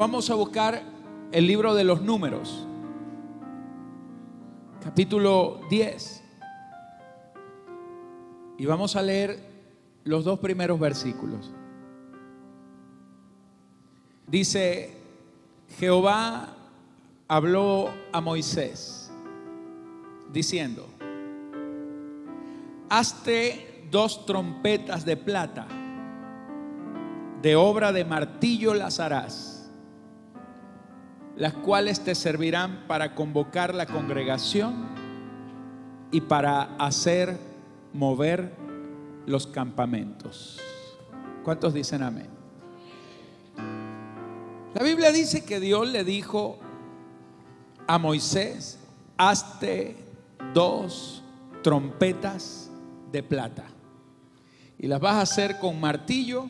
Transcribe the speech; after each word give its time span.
Vamos 0.00 0.30
a 0.30 0.36
buscar 0.36 0.80
el 1.32 1.44
libro 1.48 1.74
de 1.74 1.82
los 1.82 2.00
números, 2.00 2.64
capítulo 4.80 5.58
10. 5.68 6.22
Y 8.58 8.64
vamos 8.64 8.94
a 8.94 9.02
leer 9.02 9.40
los 10.04 10.24
dos 10.24 10.38
primeros 10.38 10.78
versículos. 10.78 11.50
Dice, 14.28 14.96
Jehová 15.80 16.54
habló 17.26 17.90
a 18.12 18.20
Moisés 18.20 19.10
diciendo, 20.32 20.86
hazte 22.88 23.88
dos 23.90 24.24
trompetas 24.26 25.04
de 25.04 25.16
plata, 25.16 25.66
de 27.42 27.56
obra 27.56 27.90
de 27.90 28.04
martillo 28.04 28.74
las 28.74 29.00
harás 29.00 29.57
las 31.38 31.54
cuales 31.54 32.00
te 32.00 32.16
servirán 32.16 32.84
para 32.88 33.14
convocar 33.14 33.72
la 33.72 33.86
congregación 33.86 34.88
y 36.10 36.20
para 36.20 36.74
hacer 36.78 37.38
mover 37.92 38.52
los 39.24 39.46
campamentos. 39.46 40.58
¿Cuántos 41.44 41.72
dicen 41.74 42.02
amén? 42.02 42.26
La 44.74 44.82
Biblia 44.82 45.12
dice 45.12 45.44
que 45.44 45.60
Dios 45.60 45.88
le 45.88 46.02
dijo 46.02 46.58
a 47.86 47.98
Moisés, 47.98 48.80
hazte 49.16 49.96
dos 50.52 51.22
trompetas 51.62 52.68
de 53.12 53.22
plata 53.22 53.64
y 54.76 54.88
las 54.88 55.00
vas 55.00 55.14
a 55.14 55.20
hacer 55.20 55.60
con 55.60 55.80
martillo, 55.80 56.48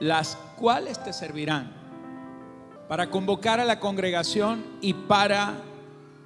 las 0.00 0.36
cuales 0.56 1.02
te 1.04 1.12
servirán 1.12 1.83
para 2.88 3.10
convocar 3.10 3.60
a 3.60 3.64
la 3.64 3.80
congregación 3.80 4.64
y 4.80 4.94
para 4.94 5.54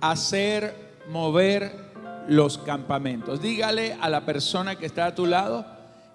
hacer 0.00 0.74
mover 1.08 1.88
los 2.28 2.58
campamentos. 2.58 3.40
Dígale 3.40 3.96
a 4.00 4.08
la 4.08 4.24
persona 4.24 4.76
que 4.76 4.86
está 4.86 5.06
a 5.06 5.14
tu 5.14 5.26
lado, 5.26 5.66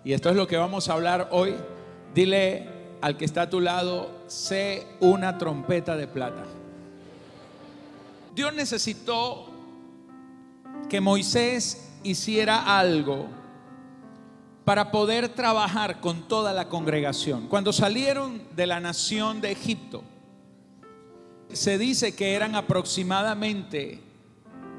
y 0.04 0.14
esto 0.14 0.30
es 0.30 0.36
lo 0.36 0.48
que 0.48 0.58
vamos 0.58 0.90
a 0.90 0.94
hablar 0.94 1.30
hoy, 1.32 1.56
dile 2.14 2.70
al 3.02 3.18
que 3.18 3.26
está 3.26 3.44
a 3.44 3.50
tu 3.50 3.60
lado, 3.60 4.12
sé 4.28 4.88
una 5.00 5.38
trompeta 5.38 5.96
de 5.96 6.08
plata. 6.08 6.44
Dios 8.36 8.54
necesitó 8.54 9.50
que 10.90 11.02
Moisés 11.02 11.92
hiciera 12.04 12.78
algo 12.78 13.28
para 14.66 14.92
poder 14.92 15.30
trabajar 15.30 16.00
con 16.00 16.28
toda 16.28 16.54
la 16.54 16.70
congregación. 16.70 17.48
Cuando 17.48 17.74
salieron 17.74 18.42
de 18.56 18.68
la 18.68 18.80
nación 18.80 19.42
de 19.42 19.52
Egipto, 19.52 20.04
se 21.54 21.78
dice 21.78 22.16
que 22.16 22.34
eran 22.34 22.56
aproximadamente 22.56 24.00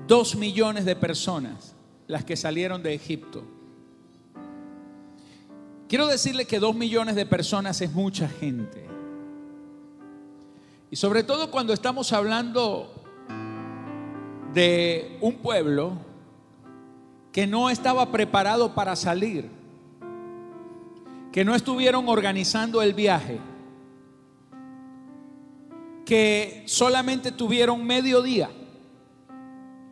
dos 0.07 0.37
millones 0.37 0.85
de 0.85 0.97
personas 0.97 1.75
las 2.07 2.25
que 2.25 2.37
salieron 2.37 2.83
de 2.83 2.95
Egipto. 2.95 3.45
Quiero 5.89 6.07
decirle 6.07 6.47
que 6.47 6.59
dos 6.59 6.75
millones 6.75 7.15
de 7.15 7.27
personas 7.27 7.81
es 7.81 7.93
mucha 7.93 8.29
gente. 8.29 8.85
Y 10.91 10.97
sobre 10.97 11.23
todo 11.23 11.51
cuando 11.51 11.73
estamos 11.73 12.13
hablando 12.13 12.93
de 14.53 15.19
un 15.21 15.37
pueblo 15.37 15.93
que 17.33 17.47
no 17.47 17.69
estaba 17.69 18.13
preparado 18.13 18.75
para 18.75 18.95
salir, 18.95 19.51
que 21.33 21.45
no 21.45 21.55
estuvieron 21.55 22.09
organizando 22.09 22.81
el 22.81 22.95
viaje 22.95 23.41
que 26.15 26.63
solamente 26.67 27.33
tuvieron 27.33 27.85
medio 27.85 28.23
día. 28.23 28.49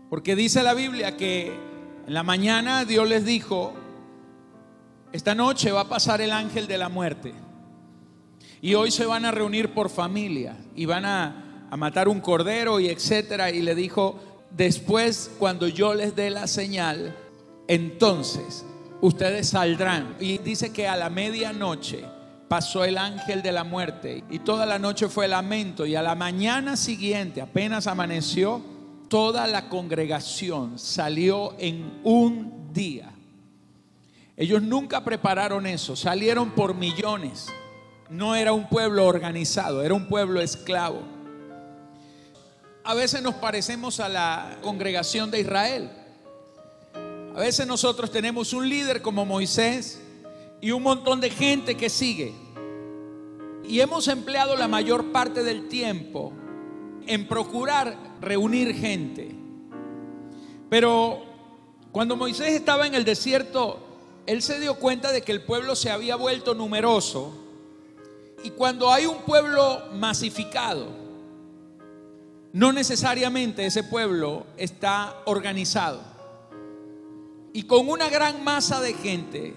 Porque 0.08 0.36
dice 0.36 0.62
la 0.62 0.72
Biblia 0.72 1.16
que 1.16 1.48
en 2.06 2.14
la 2.14 2.22
mañana 2.22 2.84
Dios 2.84 3.08
les 3.08 3.24
dijo, 3.24 3.72
esta 5.10 5.34
noche 5.34 5.72
va 5.72 5.80
a 5.80 5.88
pasar 5.88 6.20
el 6.20 6.30
ángel 6.30 6.68
de 6.68 6.78
la 6.78 6.88
muerte. 6.88 7.34
Y 8.60 8.74
hoy 8.74 8.92
se 8.92 9.04
van 9.04 9.24
a 9.24 9.32
reunir 9.32 9.74
por 9.74 9.90
familia 9.90 10.56
y 10.76 10.84
van 10.84 11.06
a, 11.06 11.66
a 11.68 11.76
matar 11.76 12.06
un 12.06 12.20
cordero 12.20 12.78
y 12.78 12.86
etcétera. 12.86 13.50
Y 13.50 13.60
le 13.60 13.74
dijo, 13.74 14.44
después 14.52 15.28
cuando 15.40 15.66
yo 15.66 15.92
les 15.92 16.14
dé 16.14 16.30
la 16.30 16.46
señal, 16.46 17.16
entonces 17.66 18.64
ustedes 19.00 19.48
saldrán. 19.48 20.14
Y 20.20 20.38
dice 20.38 20.72
que 20.72 20.86
a 20.86 20.94
la 20.94 21.10
medianoche 21.10 22.04
pasó 22.52 22.84
el 22.84 22.98
ángel 22.98 23.40
de 23.40 23.50
la 23.50 23.64
muerte 23.64 24.24
y 24.28 24.40
toda 24.40 24.66
la 24.66 24.78
noche 24.78 25.08
fue 25.08 25.26
lamento 25.26 25.86
y 25.86 25.94
a 25.94 26.02
la 26.02 26.14
mañana 26.14 26.76
siguiente, 26.76 27.40
apenas 27.40 27.86
amaneció, 27.86 28.60
toda 29.08 29.46
la 29.46 29.70
congregación 29.70 30.78
salió 30.78 31.54
en 31.58 31.98
un 32.04 32.70
día. 32.74 33.10
Ellos 34.36 34.60
nunca 34.60 35.02
prepararon 35.02 35.66
eso, 35.66 35.96
salieron 35.96 36.50
por 36.50 36.74
millones. 36.74 37.46
No 38.10 38.34
era 38.34 38.52
un 38.52 38.68
pueblo 38.68 39.06
organizado, 39.06 39.82
era 39.82 39.94
un 39.94 40.06
pueblo 40.06 40.42
esclavo. 40.42 41.00
A 42.84 42.92
veces 42.92 43.22
nos 43.22 43.36
parecemos 43.36 43.98
a 43.98 44.10
la 44.10 44.58
congregación 44.60 45.30
de 45.30 45.40
Israel. 45.40 45.90
A 47.34 47.40
veces 47.40 47.66
nosotros 47.66 48.10
tenemos 48.10 48.52
un 48.52 48.68
líder 48.68 49.00
como 49.00 49.24
Moisés 49.24 50.02
y 50.60 50.70
un 50.70 50.82
montón 50.82 51.18
de 51.18 51.30
gente 51.30 51.78
que 51.78 51.88
sigue. 51.88 52.41
Y 53.64 53.80
hemos 53.80 54.08
empleado 54.08 54.56
la 54.56 54.68
mayor 54.68 55.12
parte 55.12 55.42
del 55.42 55.68
tiempo 55.68 56.32
en 57.06 57.26
procurar 57.26 57.96
reunir 58.20 58.74
gente. 58.74 59.34
Pero 60.68 61.22
cuando 61.90 62.16
Moisés 62.16 62.54
estaba 62.54 62.86
en 62.86 62.94
el 62.94 63.04
desierto, 63.04 63.78
él 64.26 64.42
se 64.42 64.60
dio 64.60 64.76
cuenta 64.76 65.12
de 65.12 65.22
que 65.22 65.32
el 65.32 65.42
pueblo 65.42 65.76
se 65.76 65.90
había 65.90 66.16
vuelto 66.16 66.54
numeroso. 66.54 67.38
Y 68.44 68.50
cuando 68.50 68.90
hay 68.90 69.06
un 69.06 69.18
pueblo 69.18 69.82
masificado, 69.92 70.88
no 72.52 72.72
necesariamente 72.72 73.66
ese 73.66 73.84
pueblo 73.84 74.46
está 74.56 75.22
organizado. 75.26 76.00
Y 77.52 77.64
con 77.64 77.88
una 77.88 78.08
gran 78.08 78.42
masa 78.42 78.80
de 78.80 78.94
gente, 78.94 79.54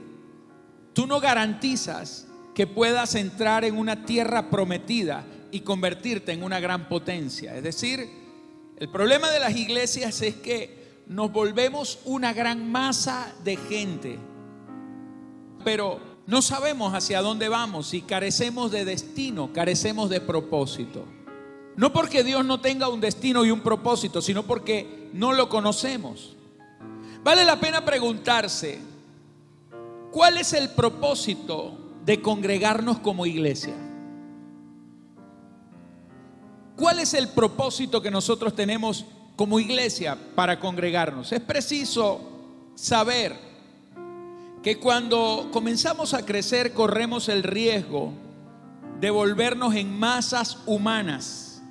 tú 0.94 1.08
no 1.08 1.20
garantizas 1.20 2.25
que 2.56 2.66
puedas 2.66 3.14
entrar 3.14 3.66
en 3.66 3.78
una 3.78 4.06
tierra 4.06 4.50
prometida 4.50 5.26
y 5.52 5.60
convertirte 5.60 6.32
en 6.32 6.42
una 6.42 6.60
gran 6.60 6.90
potencia. 6.90 7.56
Es 7.56 7.62
decir, 7.62 8.10
el 8.78 8.90
problema 8.90 9.30
de 9.30 9.40
las 9.40 9.56
iglesias 9.56 10.22
es 10.24 10.36
que 10.36 11.04
nos 11.08 11.32
volvemos 11.32 12.00
una 12.06 12.34
gran 12.34 12.72
masa 12.72 13.32
de 13.44 13.58
gente, 13.58 14.18
pero 15.64 16.00
no 16.26 16.42
sabemos 16.42 16.94
hacia 16.96 17.22
dónde 17.22 17.48
vamos 17.48 17.94
y 17.94 18.02
carecemos 18.02 18.72
de 18.72 18.86
destino, 18.86 19.54
carecemos 19.54 20.10
de 20.10 20.22
propósito. 20.22 21.06
No 21.76 21.94
porque 21.94 22.24
Dios 22.24 22.44
no 22.44 22.62
tenga 22.62 22.88
un 22.88 23.02
destino 23.02 23.46
y 23.46 23.52
un 23.52 23.60
propósito, 23.60 24.22
sino 24.22 24.44
porque 24.44 25.10
no 25.14 25.34
lo 25.34 25.50
conocemos. 25.50 26.36
Vale 27.22 27.44
la 27.44 27.60
pena 27.60 27.84
preguntarse, 27.84 28.80
¿Cuál 30.16 30.38
es 30.38 30.54
el 30.54 30.70
propósito 30.70 31.78
de 32.06 32.22
congregarnos 32.22 33.00
como 33.00 33.26
iglesia? 33.26 33.74
¿Cuál 36.76 37.00
es 37.00 37.14
el 37.14 37.30
propósito 37.30 38.02
que 38.02 38.12
nosotros 38.12 38.56
tenemos 38.56 39.06
como 39.36 39.60
iglesia 39.60 40.18
para 40.36 40.60
congregarnos? 40.60 41.32
Es 41.32 41.40
preciso 41.40 42.22
saber 42.76 43.36
que 44.62 44.78
cuando 44.78 45.50
comenzamos 45.54 46.14
a 46.14 46.26
crecer 46.26 46.74
corremos 46.74 47.30
el 47.30 47.44
riesgo 47.44 48.12
de 49.00 49.10
volvernos 49.10 49.76
en 49.76 49.98
masas 49.98 50.58
humanas, 50.66 51.62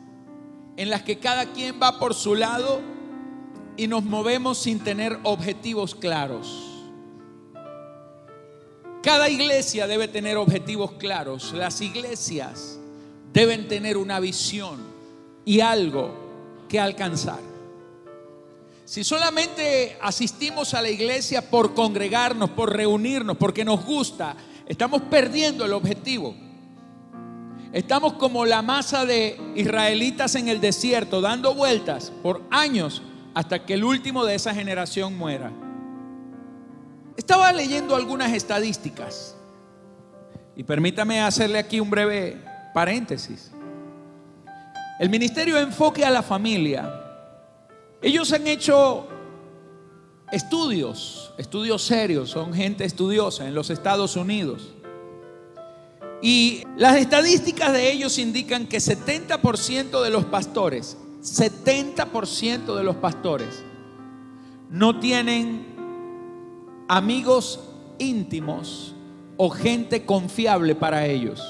en 0.77 0.91
las 0.91 1.03
que 1.03 1.19
cada 1.19 1.53
quien 1.53 1.81
va 1.83 1.99
por 1.99 2.15
su 2.15 2.35
lado 2.35 2.81
y 3.77 3.89
nos 3.89 4.05
movemos 4.05 4.59
sin 4.59 4.81
tener 4.81 5.19
objetivos 5.23 5.95
claros. 5.95 6.64
Cada 9.05 9.29
iglesia 9.29 9.87
debe 9.87 10.09
tener 10.09 10.39
objetivos 10.39 10.93
claros. 10.93 11.53
Las 11.53 11.83
iglesias 11.83 12.79
deben 13.35 13.69
tener 13.69 13.99
una 13.99 14.19
visión 14.19 14.79
y 15.45 15.61
algo 15.61 16.65
que 16.71 16.81
alcanzar. 16.81 17.41
Si 18.87 19.05
solamente 19.05 19.99
asistimos 20.01 20.73
a 20.73 20.81
la 20.81 20.89
iglesia 20.89 21.51
por 21.51 21.75
congregarnos, 21.75 22.49
por 22.51 22.75
reunirnos, 22.75 23.37
porque 23.37 23.63
nos 23.63 23.85
gusta, 23.85 24.37
estamos 24.67 25.03
perdiendo 25.03 25.67
el 25.67 25.75
objetivo. 25.75 26.35
Estamos 27.75 28.15
como 28.15 28.47
la 28.47 28.63
masa 28.63 29.05
de 29.05 29.39
israelitas 29.55 30.35
en 30.35 30.49
el 30.49 30.63
desierto, 30.63 31.21
dando 31.21 31.55
vueltas 31.55 32.11
por 32.23 32.41
años 32.51 33.03
hasta 33.35 33.67
que 33.67 33.75
el 33.75 33.85
último 33.85 34.25
de 34.25 34.37
esa 34.37 34.55
generación 34.55 35.15
muera. 35.19 35.53
Estaba 37.17 37.53
leyendo 37.53 37.95
algunas 37.95 38.33
estadísticas 38.33 39.37
y 40.57 40.65
permítame 40.65 41.21
hacerle 41.21 41.59
aquí 41.59 41.81
un 41.81 41.91
breve 41.91 42.37
paréntesis. 42.73 43.51
El 44.99 45.11
ministerio 45.11 45.59
enfoque 45.59 46.05
a 46.05 46.11
la 46.11 46.23
familia. 46.23 47.01
Ellos 48.01 48.33
han 48.33 48.47
hecho 48.47 49.09
estudios, 50.31 51.33
estudios 51.39 51.83
serios, 51.83 52.31
son 52.31 52.53
gente 52.53 52.85
estudiosa 52.85 53.47
en 53.47 53.55
los 53.55 53.71
Estados 53.71 54.17
Unidos. 54.17 54.75
Y 56.23 56.65
las 56.77 56.97
estadísticas 56.97 57.73
de 57.73 57.93
ellos 57.93 58.19
indican 58.19 58.67
que 58.67 58.79
70% 58.79 60.03
de 60.03 60.11
los 60.11 60.25
pastores, 60.25 60.97
70% 61.23 62.75
de 62.75 62.83
los 62.83 62.97
pastores 62.97 63.63
no 64.71 64.99
tienen 65.01 65.74
amigos 66.89 67.61
íntimos 67.99 68.95
o 69.37 69.51
gente 69.51 70.05
confiable 70.05 70.75
para 70.75 71.07
ellos. 71.07 71.43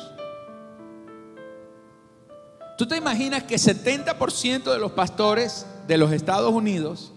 ¿Tú 2.76 2.86
te 2.86 2.96
imaginas 2.96 3.44
que 3.44 3.56
70% 3.56 4.72
de 4.72 4.78
los 4.78 4.92
pastores 4.92 5.66
de 5.86 5.96
los 5.96 6.12
Estados 6.12 6.52
Unidos, 6.52 7.12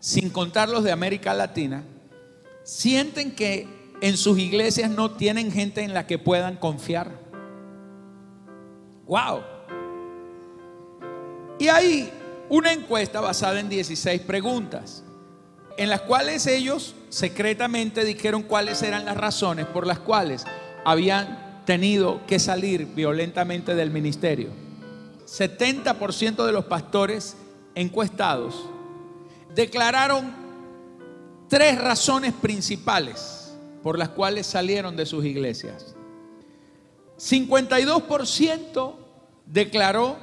sin 0.00 0.30
contar 0.30 0.68
los 0.68 0.82
de 0.82 0.90
América 0.90 1.32
Latina, 1.32 1.84
sienten 2.64 3.34
que 3.34 3.68
en 4.00 4.16
sus 4.16 4.38
iglesias 4.38 4.90
no 4.90 5.12
tienen 5.12 5.52
gente 5.52 5.82
en 5.82 5.94
la 5.94 6.06
que 6.08 6.18
puedan 6.18 6.56
confiar? 6.56 7.12
¡Wow! 9.06 9.42
Y 11.60 11.68
hay 11.68 12.10
una 12.48 12.72
encuesta 12.72 13.20
basada 13.20 13.60
en 13.60 13.68
16 13.68 14.22
preguntas, 14.22 15.04
en 15.76 15.88
las 15.88 16.00
cuales 16.00 16.48
ellos 16.48 16.95
secretamente 17.08 18.04
dijeron 18.04 18.42
cuáles 18.42 18.82
eran 18.82 19.04
las 19.04 19.16
razones 19.16 19.66
por 19.66 19.86
las 19.86 19.98
cuales 19.98 20.44
habían 20.84 21.64
tenido 21.64 22.20
que 22.26 22.38
salir 22.38 22.86
violentamente 22.86 23.74
del 23.74 23.90
ministerio. 23.90 24.50
70% 25.26 26.46
de 26.46 26.52
los 26.52 26.64
pastores 26.66 27.36
encuestados 27.74 28.68
declararon 29.54 30.32
tres 31.48 31.80
razones 31.80 32.32
principales 32.32 33.52
por 33.82 33.98
las 33.98 34.10
cuales 34.10 34.46
salieron 34.46 34.96
de 34.96 35.06
sus 35.06 35.24
iglesias. 35.24 35.94
52% 37.18 38.94
declaró 39.46 40.16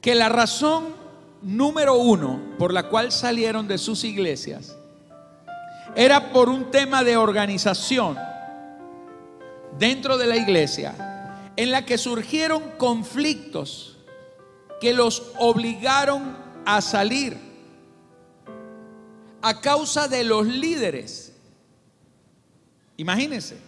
que 0.00 0.14
la 0.14 0.28
razón 0.28 0.94
número 1.42 1.96
uno 1.96 2.40
por 2.58 2.72
la 2.72 2.88
cual 2.88 3.12
salieron 3.12 3.68
de 3.68 3.78
sus 3.78 4.04
iglesias 4.04 4.76
era 5.96 6.32
por 6.32 6.48
un 6.48 6.70
tema 6.70 7.04
de 7.04 7.16
organización 7.16 8.18
dentro 9.78 10.16
de 10.18 10.26
la 10.26 10.36
iglesia 10.36 10.94
en 11.56 11.70
la 11.70 11.84
que 11.84 11.98
surgieron 11.98 12.62
conflictos 12.78 13.96
que 14.80 14.92
los 14.92 15.32
obligaron 15.38 16.36
a 16.66 16.80
salir 16.80 17.36
a 19.40 19.60
causa 19.60 20.08
de 20.08 20.24
los 20.24 20.46
líderes. 20.46 21.32
Imagínense, 22.96 23.58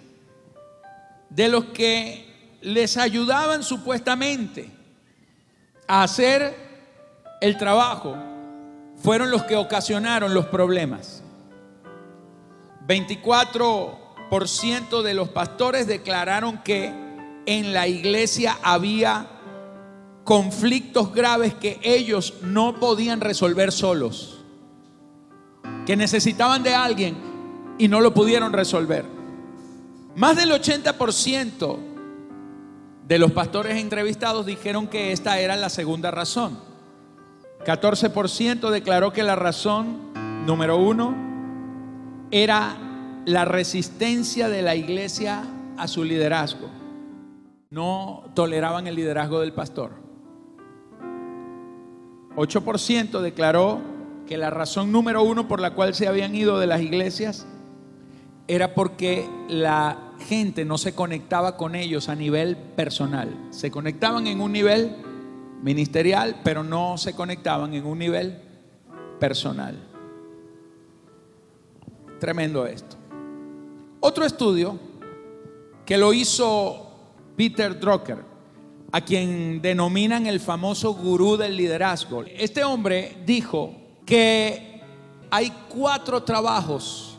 de 1.30 1.48
los 1.48 1.66
que 1.66 2.56
les 2.62 2.96
ayudaban 2.96 3.62
supuestamente 3.62 4.70
a 5.86 6.02
hacer 6.02 6.56
el 7.40 7.56
trabajo, 7.56 8.16
fueron 8.96 9.30
los 9.30 9.44
que 9.44 9.56
ocasionaron 9.56 10.32
los 10.32 10.46
problemas. 10.46 11.22
24% 12.86 15.02
de 15.02 15.14
los 15.14 15.28
pastores 15.28 15.86
declararon 15.86 16.58
que 16.58 16.92
en 17.46 17.72
la 17.72 17.88
iglesia 17.88 18.58
había 18.62 19.28
conflictos 20.24 21.14
graves 21.14 21.54
que 21.54 21.78
ellos 21.82 22.34
no 22.42 22.78
podían 22.80 23.20
resolver 23.20 23.72
solos, 23.72 24.40
que 25.86 25.96
necesitaban 25.96 26.62
de 26.62 26.74
alguien 26.74 27.16
y 27.78 27.88
no 27.88 28.00
lo 28.00 28.12
pudieron 28.12 28.52
resolver. 28.52 29.04
Más 30.16 30.36
del 30.36 30.50
80% 30.50 31.78
de 33.06 33.18
los 33.18 33.32
pastores 33.32 33.80
entrevistados 33.80 34.46
dijeron 34.46 34.88
que 34.88 35.12
esta 35.12 35.38
era 35.38 35.56
la 35.56 35.68
segunda 35.68 36.10
razón. 36.10 36.58
14% 37.64 38.70
declaró 38.70 39.12
que 39.12 39.22
la 39.22 39.36
razón 39.36 40.12
número 40.46 40.76
uno 40.76 41.35
era 42.42 42.76
la 43.24 43.44
resistencia 43.44 44.48
de 44.48 44.62
la 44.62 44.74
iglesia 44.74 45.42
a 45.76 45.88
su 45.88 46.04
liderazgo 46.04 46.70
no 47.70 48.24
toleraban 48.34 48.86
el 48.86 48.94
liderazgo 48.94 49.40
del 49.40 49.52
pastor. 49.52 49.92
8% 52.36 53.20
declaró 53.20 53.80
que 54.26 54.36
la 54.36 54.50
razón 54.50 54.92
número 54.92 55.22
uno 55.22 55.48
por 55.48 55.60
la 55.60 55.74
cual 55.74 55.94
se 55.94 56.06
habían 56.06 56.34
ido 56.34 56.58
de 56.58 56.66
las 56.66 56.80
iglesias 56.80 57.46
era 58.48 58.74
porque 58.74 59.28
la 59.48 60.12
gente 60.28 60.64
no 60.64 60.78
se 60.78 60.94
conectaba 60.94 61.56
con 61.56 61.74
ellos 61.74 62.08
a 62.08 62.14
nivel 62.14 62.56
personal. 62.56 63.36
Se 63.50 63.70
conectaban 63.70 64.26
en 64.26 64.40
un 64.40 64.52
nivel 64.52 64.96
ministerial, 65.62 66.40
pero 66.44 66.62
no 66.62 66.98
se 66.98 67.14
conectaban 67.14 67.74
en 67.74 67.86
un 67.86 67.98
nivel 67.98 68.38
personal. 69.18 69.95
Tremendo 72.18 72.66
esto. 72.66 72.96
Otro 74.00 74.24
estudio 74.24 74.78
que 75.84 75.98
lo 75.98 76.12
hizo 76.12 76.86
Peter 77.36 77.78
Drucker, 77.78 78.24
a 78.92 79.00
quien 79.00 79.60
denominan 79.60 80.26
el 80.26 80.40
famoso 80.40 80.94
gurú 80.94 81.36
del 81.36 81.56
liderazgo. 81.56 82.24
Este 82.24 82.64
hombre 82.64 83.16
dijo 83.26 83.74
que 84.04 84.80
hay 85.30 85.52
cuatro 85.68 86.22
trabajos 86.22 87.18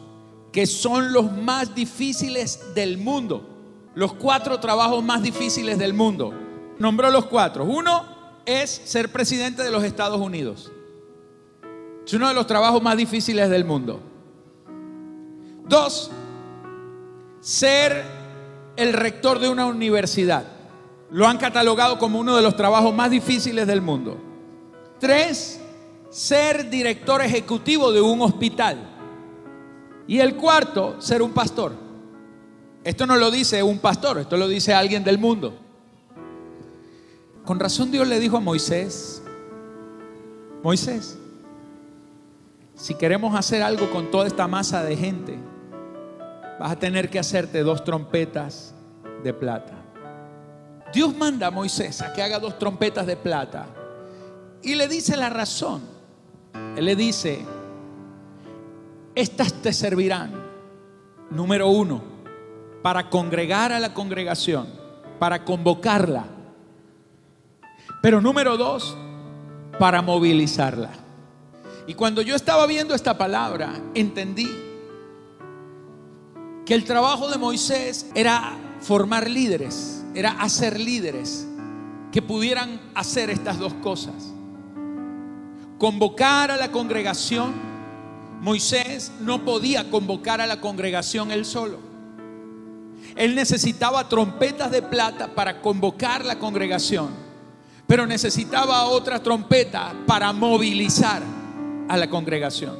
que 0.51 0.65
son 0.65 1.13
los 1.13 1.31
más 1.31 1.75
difíciles 1.75 2.73
del 2.73 2.97
mundo. 2.97 3.47
Los 3.93 4.13
cuatro 4.13 4.59
trabajos 4.59 5.03
más 5.03 5.21
difíciles 5.21 5.77
del 5.77 5.93
mundo. 5.93 6.33
Nombró 6.79 7.09
los 7.11 7.25
cuatro. 7.25 7.63
Uno 7.65 8.05
es 8.45 8.69
ser 8.69 9.11
presidente 9.11 9.63
de 9.63 9.71
los 9.71 9.83
Estados 9.83 10.19
Unidos. 10.19 10.71
Es 12.05 12.13
uno 12.13 12.27
de 12.27 12.33
los 12.33 12.47
trabajos 12.47 12.81
más 12.81 12.97
difíciles 12.97 13.49
del 13.49 13.65
mundo. 13.65 13.99
Dos, 15.67 16.11
ser 17.41 18.03
el 18.75 18.93
rector 18.93 19.39
de 19.39 19.49
una 19.49 19.65
universidad. 19.65 20.45
Lo 21.11 21.27
han 21.27 21.37
catalogado 21.37 21.97
como 21.97 22.19
uno 22.19 22.35
de 22.35 22.41
los 22.41 22.55
trabajos 22.55 22.93
más 22.93 23.09
difíciles 23.09 23.67
del 23.67 23.81
mundo. 23.81 24.17
Tres, 24.99 25.59
ser 26.09 26.69
director 26.69 27.21
ejecutivo 27.21 27.91
de 27.91 28.01
un 28.01 28.21
hospital. 28.21 28.77
Y 30.07 30.19
el 30.19 30.35
cuarto, 30.35 31.01
ser 31.01 31.21
un 31.21 31.31
pastor. 31.31 31.73
Esto 32.83 33.05
no 33.05 33.17
lo 33.17 33.29
dice 33.29 33.61
un 33.63 33.79
pastor, 33.79 34.19
esto 34.19 34.37
lo 34.37 34.47
dice 34.47 34.73
alguien 34.73 35.03
del 35.03 35.17
mundo. 35.17 35.53
Con 37.43 37.59
razón 37.59 37.91
Dios 37.91 38.07
le 38.07 38.19
dijo 38.19 38.37
a 38.37 38.41
Moisés, 38.41 39.21
Moisés, 40.63 41.17
si 42.75 42.93
queremos 42.95 43.35
hacer 43.35 43.63
algo 43.63 43.89
con 43.89 44.11
toda 44.11 44.27
esta 44.27 44.47
masa 44.47 44.83
de 44.83 44.95
gente, 44.95 45.37
vas 46.59 46.71
a 46.71 46.79
tener 46.79 47.09
que 47.09 47.19
hacerte 47.19 47.63
dos 47.63 47.83
trompetas 47.83 48.73
de 49.23 49.33
plata. 49.33 49.73
Dios 50.93 51.15
manda 51.15 51.47
a 51.47 51.51
Moisés 51.51 52.01
a 52.01 52.13
que 52.13 52.21
haga 52.21 52.39
dos 52.39 52.57
trompetas 52.57 53.05
de 53.05 53.17
plata 53.17 53.67
y 54.61 54.75
le 54.75 54.87
dice 54.87 55.15
la 55.17 55.29
razón. 55.29 55.81
Él 56.75 56.85
le 56.85 56.95
dice, 56.95 57.45
estas 59.15 59.53
te 59.53 59.73
servirán, 59.73 60.31
número 61.29 61.69
uno, 61.69 62.01
para 62.81 63.09
congregar 63.09 63.71
a 63.71 63.79
la 63.79 63.93
congregación, 63.93 64.67
para 65.19 65.43
convocarla. 65.43 66.25
Pero 68.01 68.21
número 68.21 68.57
dos, 68.57 68.95
para 69.79 70.01
movilizarla. 70.01 70.91
Y 71.87 71.93
cuando 71.93 72.21
yo 72.21 72.35
estaba 72.35 72.65
viendo 72.67 72.93
esta 72.93 73.17
palabra, 73.17 73.73
entendí 73.93 74.66
que 76.67 76.73
el 76.73 76.83
trabajo 76.83 77.29
de 77.29 77.37
Moisés 77.37 78.07
era 78.13 78.57
formar 78.81 79.29
líderes, 79.29 80.03
era 80.13 80.31
hacer 80.31 80.77
líderes 80.77 81.47
que 82.11 82.21
pudieran 82.21 82.81
hacer 82.93 83.29
estas 83.29 83.57
dos 83.57 83.73
cosas. 83.75 84.33
Convocar 85.77 86.51
a 86.51 86.57
la 86.57 86.69
congregación. 86.69 87.53
Moisés 88.41 89.13
no 89.21 89.45
podía 89.45 89.89
convocar 89.89 90.41
a 90.41 90.45
la 90.45 90.59
congregación 90.59 91.31
él 91.31 91.45
solo. 91.45 91.79
Él 93.15 93.33
necesitaba 93.33 94.09
trompetas 94.09 94.69
de 94.69 94.81
plata 94.81 95.33
para 95.33 95.61
convocar 95.61 96.25
la 96.25 96.37
congregación, 96.37 97.11
pero 97.87 98.05
necesitaba 98.05 98.83
otra 98.87 99.23
trompeta 99.23 99.93
para 100.05 100.33
movilizar 100.33 101.23
a 101.87 101.95
la 101.95 102.09
congregación. 102.09 102.77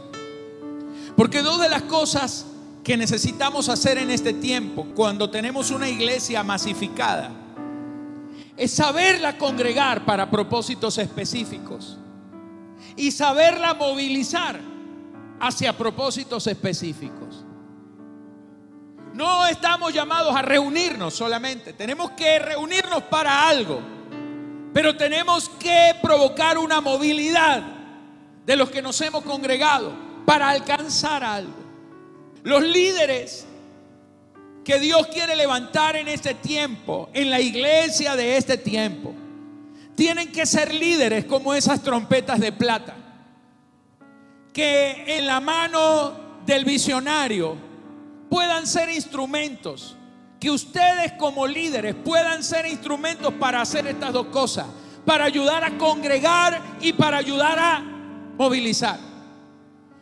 Porque 1.15 1.41
dos 1.41 1.61
de 1.61 1.69
las 1.69 1.83
cosas 1.83 2.47
que 2.87 2.95
necesitamos 2.95 3.67
hacer 3.67 3.97
en 3.97 4.09
este 4.09 4.31
tiempo, 4.31 4.87
cuando 4.95 5.29
tenemos 5.29 5.71
una 5.71 5.89
iglesia 5.89 6.41
masificada, 6.41 7.29
es 8.55 8.71
saberla 8.71 9.37
congregar 9.37 10.05
para 10.05 10.31
propósitos 10.31 10.97
específicos 10.97 11.97
y 12.95 13.11
saberla 13.11 13.73
movilizar 13.73 14.57
hacia 15.37 15.77
propósitos 15.77 16.47
específicos. 16.47 17.43
No 19.13 19.45
estamos 19.47 19.93
llamados 19.93 20.33
a 20.33 20.41
reunirnos 20.41 21.13
solamente, 21.13 21.73
tenemos 21.73 22.11
que 22.11 22.39
reunirnos 22.39 23.03
para 23.03 23.49
algo, 23.49 23.81
pero 24.73 24.95
tenemos 24.95 25.49
que 25.59 25.93
provocar 26.01 26.57
una 26.57 26.79
movilidad 26.79 27.63
de 28.45 28.55
los 28.55 28.69
que 28.69 28.81
nos 28.81 29.01
hemos 29.01 29.25
congregado 29.25 29.91
para 30.25 30.47
alcanzar 30.47 31.25
algo. 31.25 31.66
Los 32.43 32.63
líderes 32.63 33.45
que 34.63 34.79
Dios 34.79 35.07
quiere 35.07 35.35
levantar 35.35 35.95
en 35.95 36.07
este 36.07 36.33
tiempo, 36.33 37.09
en 37.13 37.29
la 37.29 37.39
iglesia 37.39 38.15
de 38.15 38.37
este 38.37 38.57
tiempo, 38.57 39.13
tienen 39.95 40.31
que 40.31 40.45
ser 40.45 40.73
líderes 40.73 41.25
como 41.25 41.53
esas 41.53 41.81
trompetas 41.81 42.39
de 42.39 42.51
plata, 42.51 42.93
que 44.53 45.17
en 45.17 45.25
la 45.25 45.39
mano 45.39 46.41
del 46.45 46.65
visionario 46.65 47.57
puedan 48.29 48.67
ser 48.67 48.89
instrumentos, 48.89 49.95
que 50.39 50.51
ustedes 50.51 51.13
como 51.13 51.47
líderes 51.47 51.95
puedan 51.95 52.43
ser 52.43 52.65
instrumentos 52.65 53.33
para 53.35 53.61
hacer 53.61 53.87
estas 53.87 54.13
dos 54.13 54.27
cosas, 54.27 54.67
para 55.05 55.25
ayudar 55.25 55.63
a 55.63 55.77
congregar 55.77 56.61
y 56.81 56.93
para 56.93 57.17
ayudar 57.17 57.57
a 57.57 57.79
movilizar. 58.37 58.99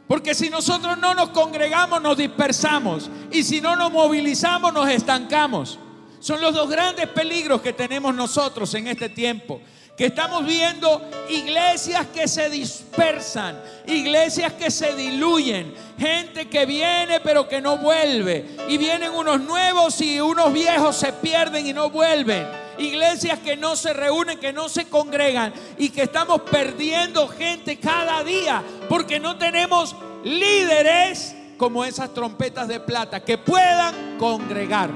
Porque 0.08 0.36
si 0.36 0.50
nosotros 0.50 0.98
no 0.98 1.14
nos 1.14 1.30
congregamos, 1.30 2.02
nos 2.02 2.18
dispersamos. 2.18 3.10
Y 3.32 3.44
si 3.44 3.62
no 3.62 3.76
nos 3.76 3.92
movilizamos, 3.92 4.72
nos 4.74 4.90
estancamos. 4.90 5.80
Son 6.20 6.40
los 6.42 6.54
dos 6.54 6.70
grandes 6.70 7.08
peligros 7.08 7.62
que 7.62 7.74
tenemos 7.74 8.14
nosotros 8.14 8.74
en 8.76 8.88
este 8.88 9.10
tiempo 9.10 9.62
que 9.98 10.08
estamos 10.08 10.46
viendo 10.46 11.02
iglesias 11.30 12.08
que 12.14 12.28
se 12.28 12.50
dispersan, 12.50 13.58
iglesias 13.88 14.54
que 14.54 14.70
se 14.70 14.94
diluyen, 14.94 15.74
gente 15.98 16.50
que 16.50 16.66
viene 16.66 17.22
pero 17.22 17.48
que 17.48 17.62
no 17.62 17.78
vuelve, 17.78 18.46
y 18.68 18.78
vienen 18.78 19.12
unos 19.12 19.40
nuevos 19.42 20.02
y 20.02 20.20
unos 20.20 20.52
viejos 20.52 20.98
se 20.98 21.14
pierden 21.14 21.66
y 21.66 21.74
no 21.74 21.90
vuelven. 21.90 22.65
Iglesias 22.77 23.39
que 23.39 23.55
no 23.55 23.75
se 23.75 23.94
reúnen, 23.94 24.39
que 24.39 24.53
no 24.53 24.70
se 24.70 24.86
congregan 24.89 25.53
y 25.77 25.89
que 25.89 26.03
estamos 26.03 26.41
perdiendo 26.41 27.27
gente 27.27 27.79
cada 27.79 28.24
día 28.24 28.63
porque 28.89 29.20
no 29.20 29.38
tenemos 29.38 29.96
líderes 30.24 31.36
como 31.58 31.86
esas 31.86 32.13
trompetas 32.13 32.67
de 32.67 32.79
plata 32.79 33.20
que 33.20 33.38
puedan 33.38 34.17
congregar. 34.17 34.89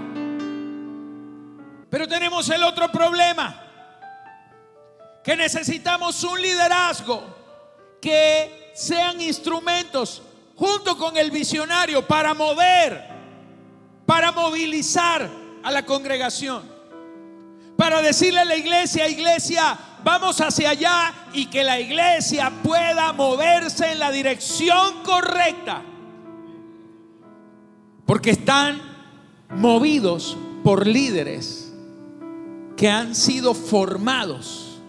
Pero 1.90 2.08
tenemos 2.08 2.50
el 2.50 2.64
otro 2.64 2.92
problema 2.92 3.64
que 5.24 5.36
necesitamos 5.36 6.24
un 6.24 6.42
liderazgo 6.42 7.24
que 8.02 8.72
sean 8.74 9.20
instrumentos 9.22 10.22
junto 10.56 10.98
con 10.98 11.18
el 11.18 11.32
visionario 11.32 12.06
para 12.06 12.34
mover, 12.34 13.08
para 14.06 14.32
movilizar 14.32 15.30
a 15.64 15.72
la 15.72 15.86
congregación, 15.86 16.79
para 17.80 18.02
decirle 18.02 18.42
a 18.42 18.46
la 18.46 18.58
iglesia, 18.58 19.08
iglesia, 19.08 19.80
vamos 20.04 20.42
hacia 20.42 20.72
allá 20.72 21.14
y 21.32 21.46
que 21.46 21.64
la 21.64 21.80
iglesia 21.80 22.52
pueda 22.62 23.14
moverse 23.14 23.94
en 23.94 24.00
la 24.00 24.12
dirección 24.12 25.02
correcta, 25.02 25.82
porque 28.06 28.32
están 28.32 28.82
movidos 29.56 30.38
por 30.62 30.86
líderes 30.86 31.74
que 32.76 32.90
han 32.90 33.16
sido 33.16 33.54
formados 33.54 34.82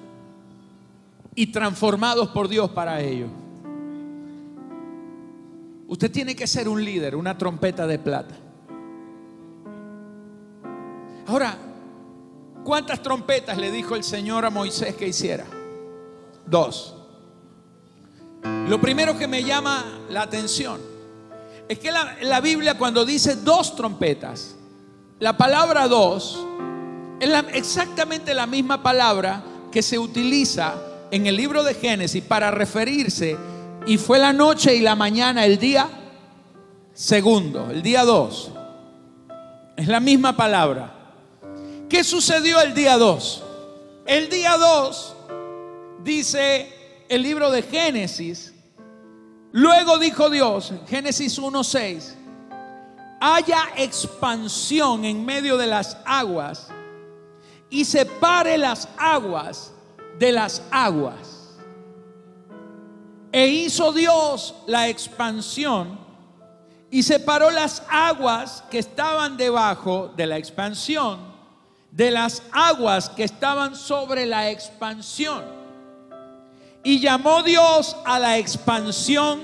y 1.37 1.47
transformados 1.47 2.31
por 2.31 2.49
Dios 2.49 2.71
para 2.71 3.01
ello. 3.01 3.29
Usted 5.87 6.11
tiene 6.11 6.35
que 6.35 6.49
ser 6.49 6.69
un 6.69 6.85
líder, 6.85 7.15
una 7.15 7.39
trompeta 7.39 7.87
de 7.87 8.01
plata. 8.01 8.35
Ahora, 11.29 11.70
¿cuántas 12.65 13.03
trompetas 13.03 13.59
le 13.59 13.71
dijo 13.71 13.97
el 13.97 14.05
Señor 14.05 14.45
a 14.45 14.51
Moisés 14.51 14.95
que 14.95 15.09
hiciera? 15.09 15.45
Dos. 16.47 16.95
Lo 18.69 18.81
primero 18.81 19.19
que 19.19 19.27
me 19.27 19.43
llama 19.43 19.85
la 20.09 20.23
atención 20.23 20.81
es 21.69 21.79
que 21.79 21.93
la, 21.93 22.41
Biblia 22.41 22.77
cuando 22.77 23.05
dice 23.05 23.37
dos 23.37 23.77
trompetas, 23.77 24.57
la 25.19 25.37
palabra 25.37 25.87
dos 25.87 26.45
es 27.21 27.31
exactamente 27.53 28.35
la 28.35 28.47
misma 28.47 28.83
palabra 28.83 29.43
que 29.71 29.83
se 29.83 29.99
utiliza 29.99 30.75
en 31.11 31.27
el 31.27 31.37
libro 31.37 31.63
de 31.63 31.75
Génesis 31.75 32.25
para 32.25 32.51
referirse, 32.51 33.37
y 33.87 33.99
fue 33.99 34.19
la 34.19 34.33
noche 34.33 34.75
y 34.75 34.81
la 34.81 34.95
mañana 34.95 35.45
el 35.45 35.59
día 35.59 35.89
segundo, 36.93 37.71
el 37.71 37.83
día 37.83 38.05
dos. 38.05 38.51
Es 39.77 39.89
la 39.89 40.01
misma 40.01 40.37
palabra. 40.37 41.00
¿Qué 41.91 42.05
sucedió 42.05 42.61
el 42.61 42.73
día 42.73 42.97
dos? 42.97 43.43
El 44.07 44.31
día 44.31 44.57
dos, 44.57 45.17
dice 46.05 46.73
el 47.09 47.21
libro 47.21 47.51
de 47.51 47.63
Génesis, 47.63 48.55
luego 49.51 49.99
dijo 49.99 50.31
Dios, 50.31 50.73
Génesis 50.89 51.37
1.6, 51.37 52.15
haya 53.21 53.71
expansión 53.77 55.05
en 55.05 55.25
medio 55.25 55.57
de 55.57 55.67
las 55.67 55.97
aguas 56.05 56.69
y 57.69 57.85
separe 57.85 58.57
las 58.57 58.89
aguas 58.97 59.73
de 60.21 60.31
las 60.31 60.63
aguas. 60.71 61.59
E 63.33 63.49
hizo 63.49 63.93
Dios 63.93 64.55
la 64.69 64.89
expansión 64.89 65.99
y 66.89 67.03
separó 67.03 67.51
las 67.51 67.83
aguas 67.89 68.63
que 68.71 68.79
estaban 68.79 69.37
debajo 69.37 70.13
de 70.17 70.27
la 70.29 70.39
expansión 70.39 71.30
de 71.91 72.11
las 72.11 72.43
aguas 72.53 73.09
que 73.09 73.25
estaban 73.25 73.75
sobre 73.75 74.27
la 74.27 74.51
expansión. 74.51 75.45
Y 76.83 77.01
llamó 77.01 77.43
Dios 77.43 77.97
a 78.05 78.19
la 78.19 78.39
expansión 78.39 79.41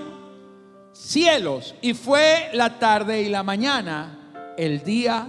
cielos. 0.92 1.74
Y 1.82 1.94
fue 1.94 2.50
la 2.52 2.78
tarde 2.78 3.22
y 3.22 3.28
la 3.28 3.42
mañana 3.42 4.54
el 4.56 4.82
día 4.82 5.26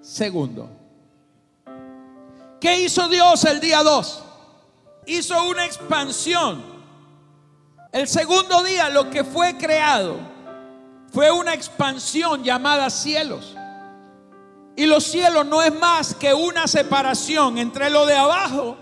segundo. 0.00 0.70
¿Qué 2.60 2.80
hizo 2.80 3.08
Dios 3.08 3.44
el 3.44 3.60
día 3.60 3.82
2? 3.82 4.24
hizo 5.06 5.48
una 5.48 5.64
expansión. 5.64 6.62
El 7.92 8.08
segundo 8.08 8.62
día 8.62 8.88
lo 8.88 9.10
que 9.10 9.22
fue 9.24 9.56
creado 9.56 10.18
fue 11.12 11.30
una 11.30 11.54
expansión 11.54 12.42
llamada 12.42 12.90
cielos. 12.90 13.54
Y 14.76 14.86
los 14.86 15.04
cielos 15.04 15.46
no 15.46 15.62
es 15.62 15.72
más 15.74 16.14
que 16.14 16.34
una 16.34 16.66
separación 16.66 17.58
entre 17.58 17.90
lo 17.90 18.06
de 18.06 18.16
abajo 18.16 18.76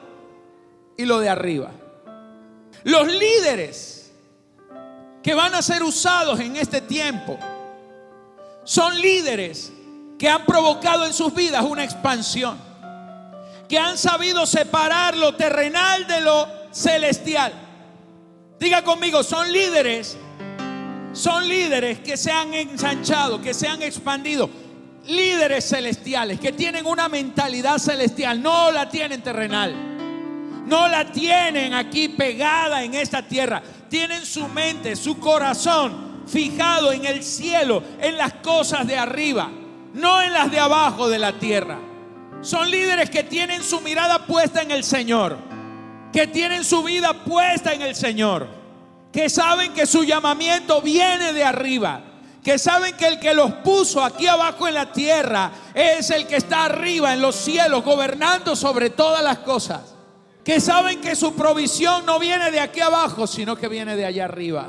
y 0.96 1.04
lo 1.04 1.20
de 1.20 1.28
arriba. 1.28 1.70
Los 2.84 3.06
líderes 3.06 4.12
que 5.22 5.34
van 5.34 5.54
a 5.54 5.62
ser 5.62 5.82
usados 5.82 6.40
en 6.40 6.56
este 6.56 6.80
tiempo 6.80 7.38
son 8.64 9.00
líderes 9.00 9.72
que 10.18 10.28
han 10.28 10.46
provocado 10.46 11.04
en 11.04 11.12
sus 11.12 11.34
vidas 11.34 11.64
una 11.64 11.84
expansión 11.84 12.72
que 13.72 13.78
han 13.78 13.96
sabido 13.96 14.44
separar 14.44 15.16
lo 15.16 15.34
terrenal 15.34 16.06
de 16.06 16.20
lo 16.20 16.46
celestial. 16.72 17.54
Diga 18.60 18.84
conmigo, 18.84 19.22
son 19.22 19.50
líderes, 19.50 20.18
son 21.14 21.48
líderes 21.48 22.00
que 22.00 22.18
se 22.18 22.30
han 22.30 22.52
ensanchado, 22.52 23.40
que 23.40 23.54
se 23.54 23.66
han 23.66 23.82
expandido. 23.82 24.50
Líderes 25.06 25.68
celestiales 25.68 26.38
que 26.38 26.52
tienen 26.52 26.86
una 26.86 27.08
mentalidad 27.08 27.78
celestial, 27.78 28.40
no 28.40 28.70
la 28.70 28.88
tienen 28.88 29.22
terrenal. 29.22 29.74
No 30.66 30.86
la 30.88 31.10
tienen 31.10 31.74
aquí 31.74 32.08
pegada 32.08 32.84
en 32.84 32.94
esta 32.94 33.22
tierra. 33.22 33.62
Tienen 33.88 34.24
su 34.24 34.46
mente, 34.48 34.94
su 34.96 35.18
corazón 35.18 36.12
fijado 36.26 36.92
en 36.92 37.04
el 37.04 37.22
cielo, 37.22 37.82
en 38.00 38.16
las 38.16 38.34
cosas 38.34 38.86
de 38.86 38.96
arriba, 38.96 39.50
no 39.94 40.22
en 40.22 40.32
las 40.32 40.50
de 40.50 40.60
abajo 40.60 41.08
de 41.08 41.18
la 41.18 41.32
tierra. 41.32 41.78
Son 42.40 42.70
líderes 42.70 43.10
que 43.10 43.22
tienen 43.22 43.62
su 43.62 43.80
mirada 43.80 44.26
puesta 44.26 44.62
en 44.62 44.70
el 44.70 44.84
Señor, 44.84 45.36
que 46.12 46.26
tienen 46.26 46.64
su 46.64 46.82
vida 46.82 47.12
puesta 47.12 47.72
en 47.72 47.82
el 47.82 47.94
Señor, 47.94 48.48
que 49.12 49.28
saben 49.28 49.72
que 49.72 49.86
su 49.86 50.04
llamamiento 50.04 50.80
viene 50.80 51.32
de 51.32 51.44
arriba, 51.44 52.02
que 52.42 52.58
saben 52.58 52.96
que 52.96 53.06
el 53.06 53.20
que 53.20 53.34
los 53.34 53.52
puso 53.54 54.02
aquí 54.02 54.26
abajo 54.26 54.66
en 54.66 54.74
la 54.74 54.92
tierra 54.92 55.52
es 55.74 56.10
el 56.10 56.26
que 56.26 56.36
está 56.36 56.64
arriba 56.64 57.12
en 57.12 57.20
los 57.20 57.36
cielos, 57.36 57.84
gobernando 57.84 58.56
sobre 58.56 58.90
todas 58.90 59.22
las 59.22 59.38
cosas, 59.38 59.80
que 60.44 60.60
saben 60.60 61.00
que 61.00 61.14
su 61.14 61.34
provisión 61.34 62.04
no 62.04 62.18
viene 62.18 62.50
de 62.50 62.60
aquí 62.60 62.80
abajo, 62.80 63.26
sino 63.26 63.56
que 63.56 63.68
viene 63.68 63.94
de 63.94 64.06
allá 64.06 64.24
arriba 64.24 64.66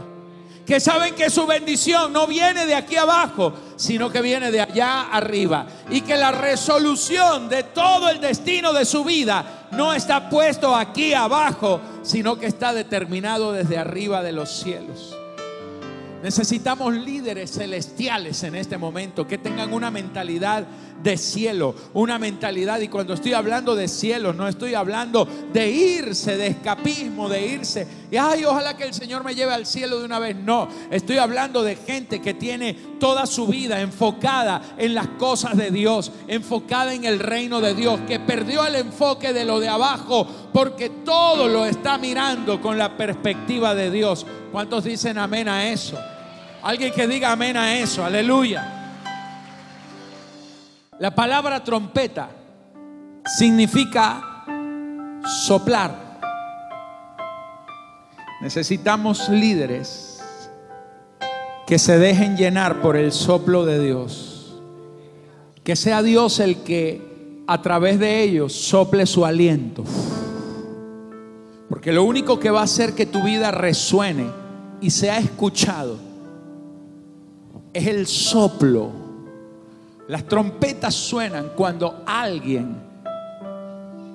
que 0.66 0.80
saben 0.80 1.14
que 1.16 1.30
su 1.30 1.46
bendición 1.46 2.14
no 2.14 2.26
viene 2.26 2.66
de 2.66 2.76
aquí 2.76 2.96
abajo, 2.96 3.54
sino 3.76 4.10
que 4.10 4.22
viene 4.22 4.52
de 4.52 4.62
allá 4.62 5.10
arriba. 5.12 5.66
Y 5.90 6.02
que 6.02 6.16
la 6.16 6.32
resolución 6.32 7.50
de 7.50 7.64
todo 7.64 8.10
el 8.10 8.22
destino 8.22 8.72
de 8.72 8.86
su 8.86 9.04
vida 9.04 9.68
no 9.72 9.94
está 9.94 10.30
puesto 10.30 10.76
aquí 10.76 11.14
abajo, 11.14 11.82
sino 12.04 12.38
que 12.38 12.46
está 12.46 12.74
determinado 12.74 13.52
desde 13.52 13.78
arriba 13.78 14.24
de 14.24 14.32
los 14.32 14.50
cielos. 14.50 15.18
Necesitamos 16.24 16.94
líderes 16.94 17.52
celestiales 17.52 18.44
en 18.44 18.56
este 18.56 18.78
momento 18.78 19.28
que 19.28 19.38
tengan 19.38 19.74
una 19.74 19.92
mentalidad 19.92 20.66
de 21.04 21.18
cielo, 21.18 21.76
una 21.94 22.18
mentalidad, 22.18 22.80
y 22.80 22.88
cuando 22.88 23.14
estoy 23.14 23.34
hablando 23.34 23.76
de 23.76 23.90
cielo, 23.90 24.32
no 24.32 24.48
estoy 24.48 24.74
hablando 24.74 25.28
de 25.52 25.70
irse, 25.70 26.38
de 26.38 26.48
escapismo, 26.48 27.28
de 27.28 27.46
irse, 27.46 27.86
y 28.10 28.16
ay, 28.16 28.46
ojalá 28.46 28.78
que 28.78 28.86
el 28.86 28.94
Señor 28.94 29.26
me 29.26 29.36
lleve 29.36 29.52
al 29.52 29.66
cielo 29.66 30.00
de 30.00 30.06
una 30.06 30.18
vez, 30.18 30.38
no, 30.38 30.70
estoy 30.92 31.18
hablando 31.18 31.62
de 31.62 31.76
gente 31.76 32.22
que 32.22 32.34
tiene 32.34 32.74
toda 33.02 33.26
su 33.26 33.46
vida 33.46 33.82
enfocada 33.82 34.62
en 34.78 34.96
las 34.96 35.08
cosas 35.20 35.58
de 35.58 35.72
Dios, 35.72 36.10
enfocada 36.30 36.94
en 36.94 37.04
el 37.04 37.20
reino 37.20 37.60
de 37.60 37.76
Dios, 37.76 38.00
que 38.08 38.22
perdió 38.22 38.66
el 38.66 38.76
enfoque 38.76 39.34
de 39.34 39.44
lo 39.44 39.60
de 39.60 39.68
abajo, 39.68 40.26
porque 40.54 40.90
todo 40.90 41.50
lo 41.50 41.66
está 41.66 41.98
mirando 41.98 42.62
con 42.62 42.78
la 42.78 42.96
perspectiva 42.96 43.76
de 43.76 43.92
Dios. 43.92 44.26
¿Cuántos 44.54 44.86
dicen 44.86 45.18
amén 45.18 45.50
a 45.50 45.68
eso? 45.70 45.98
Alguien 46.64 46.94
que 46.94 47.06
diga 47.08 47.34
amén 47.34 47.58
a 47.58 47.78
eso, 47.78 48.06
aleluya. 48.06 48.66
La 50.98 51.14
palabra 51.14 51.62
trompeta 51.62 52.30
significa 53.38 54.46
soplar. 55.46 56.22
Necesitamos 58.42 59.28
líderes 59.28 60.24
que 61.68 61.78
se 61.78 61.98
dejen 61.98 62.38
llenar 62.38 62.82
por 62.82 62.96
el 62.96 63.12
soplo 63.12 63.66
de 63.66 63.84
Dios. 63.84 64.62
Que 65.66 65.76
sea 65.76 66.02
Dios 66.02 66.40
el 66.40 66.64
que 66.64 67.44
a 67.46 67.62
través 67.62 68.00
de 68.00 68.24
ellos 68.24 68.54
sople 68.54 69.06
su 69.06 69.26
aliento. 69.26 69.84
Porque 71.68 71.92
lo 71.92 72.06
único 72.06 72.40
que 72.40 72.52
va 72.52 72.62
a 72.62 72.66
hacer 72.66 72.94
que 72.94 73.06
tu 73.06 73.22
vida 73.22 73.52
resuene 73.52 74.28
y 74.80 74.92
sea 74.92 75.18
escuchado 75.18 76.13
es 77.74 77.88
el 77.88 78.08
soplo. 78.08 78.92
Las 80.08 80.28
trompetas 80.28 80.94
suenan 80.94 81.52
cuando 81.56 82.04
alguien 82.06 82.76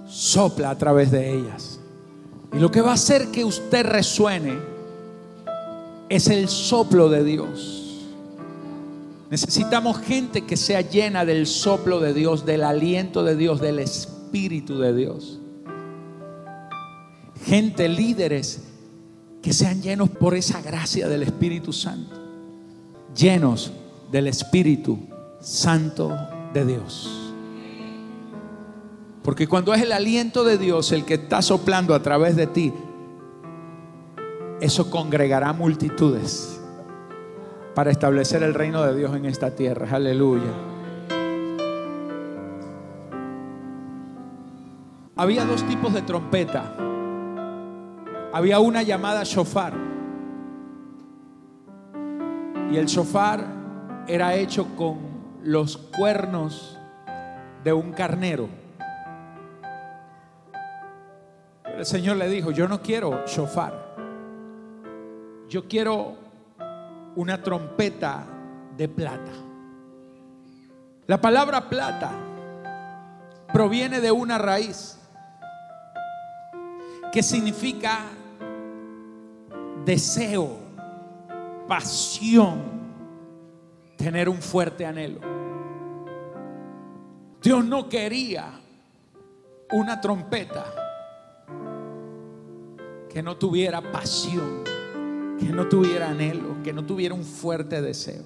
sopla 0.08 0.70
a 0.70 0.78
través 0.78 1.10
de 1.10 1.34
ellas. 1.34 1.80
Y 2.52 2.58
lo 2.58 2.70
que 2.70 2.80
va 2.80 2.92
a 2.92 2.94
hacer 2.94 3.28
que 3.28 3.44
usted 3.44 3.84
resuene 3.84 4.54
es 6.08 6.28
el 6.28 6.48
soplo 6.48 7.08
de 7.08 7.24
Dios. 7.24 8.06
Necesitamos 9.30 9.98
gente 9.98 10.46
que 10.46 10.56
sea 10.56 10.80
llena 10.80 11.26
del 11.26 11.46
soplo 11.46 12.00
de 12.00 12.14
Dios, 12.14 12.46
del 12.46 12.64
aliento 12.64 13.24
de 13.24 13.36
Dios, 13.36 13.60
del 13.60 13.78
Espíritu 13.78 14.78
de 14.78 14.94
Dios. 14.94 15.38
Gente, 17.44 17.88
líderes, 17.88 18.62
que 19.42 19.52
sean 19.52 19.82
llenos 19.82 20.08
por 20.08 20.34
esa 20.34 20.62
gracia 20.62 21.08
del 21.08 21.22
Espíritu 21.22 21.72
Santo 21.72 22.17
llenos 23.14 23.72
del 24.10 24.26
Espíritu 24.26 24.98
Santo 25.40 26.16
de 26.52 26.64
Dios. 26.64 27.34
Porque 29.22 29.46
cuando 29.46 29.74
es 29.74 29.82
el 29.82 29.92
aliento 29.92 30.44
de 30.44 30.56
Dios 30.56 30.92
el 30.92 31.04
que 31.04 31.14
está 31.14 31.42
soplando 31.42 31.94
a 31.94 32.02
través 32.02 32.34
de 32.36 32.46
ti, 32.46 32.72
eso 34.60 34.90
congregará 34.90 35.52
multitudes 35.52 36.60
para 37.74 37.90
establecer 37.90 38.42
el 38.42 38.54
reino 38.54 38.82
de 38.82 38.96
Dios 38.96 39.14
en 39.14 39.26
esta 39.26 39.54
tierra. 39.54 39.88
Aleluya. 39.92 40.50
Había 45.14 45.44
dos 45.44 45.64
tipos 45.64 45.92
de 45.92 46.02
trompeta. 46.02 46.74
Había 48.32 48.60
una 48.60 48.82
llamada 48.82 49.24
shofar 49.24 49.87
y 52.70 52.76
el 52.76 52.86
shofar 52.86 53.44
era 54.06 54.34
hecho 54.34 54.66
con 54.76 54.98
los 55.42 55.76
cuernos 55.76 56.78
de 57.64 57.72
un 57.72 57.92
carnero. 57.92 58.48
el 61.76 61.86
Señor 61.86 62.16
le 62.16 62.28
dijo, 62.28 62.50
yo 62.50 62.66
no 62.66 62.82
quiero 62.82 63.24
shofar. 63.24 63.72
Yo 65.48 65.68
quiero 65.68 66.16
una 67.14 67.40
trompeta 67.40 68.24
de 68.76 68.88
plata. 68.88 69.30
La 71.06 71.20
palabra 71.20 71.68
plata 71.68 72.10
proviene 73.52 74.00
de 74.00 74.10
una 74.10 74.38
raíz 74.38 74.98
que 77.12 77.22
significa 77.22 78.00
deseo 79.84 80.67
pasión 81.68 82.62
tener 83.96 84.28
un 84.28 84.40
fuerte 84.40 84.86
anhelo. 84.86 85.20
Dios 87.42 87.64
no 87.64 87.88
quería 87.88 88.58
una 89.70 90.00
trompeta 90.00 90.64
que 93.12 93.22
no 93.22 93.36
tuviera 93.36 93.80
pasión, 93.80 94.64
que 95.38 95.46
no 95.46 95.68
tuviera 95.68 96.10
anhelo, 96.10 96.62
que 96.62 96.72
no 96.72 96.84
tuviera 96.84 97.14
un 97.14 97.24
fuerte 97.24 97.80
deseo. 97.80 98.24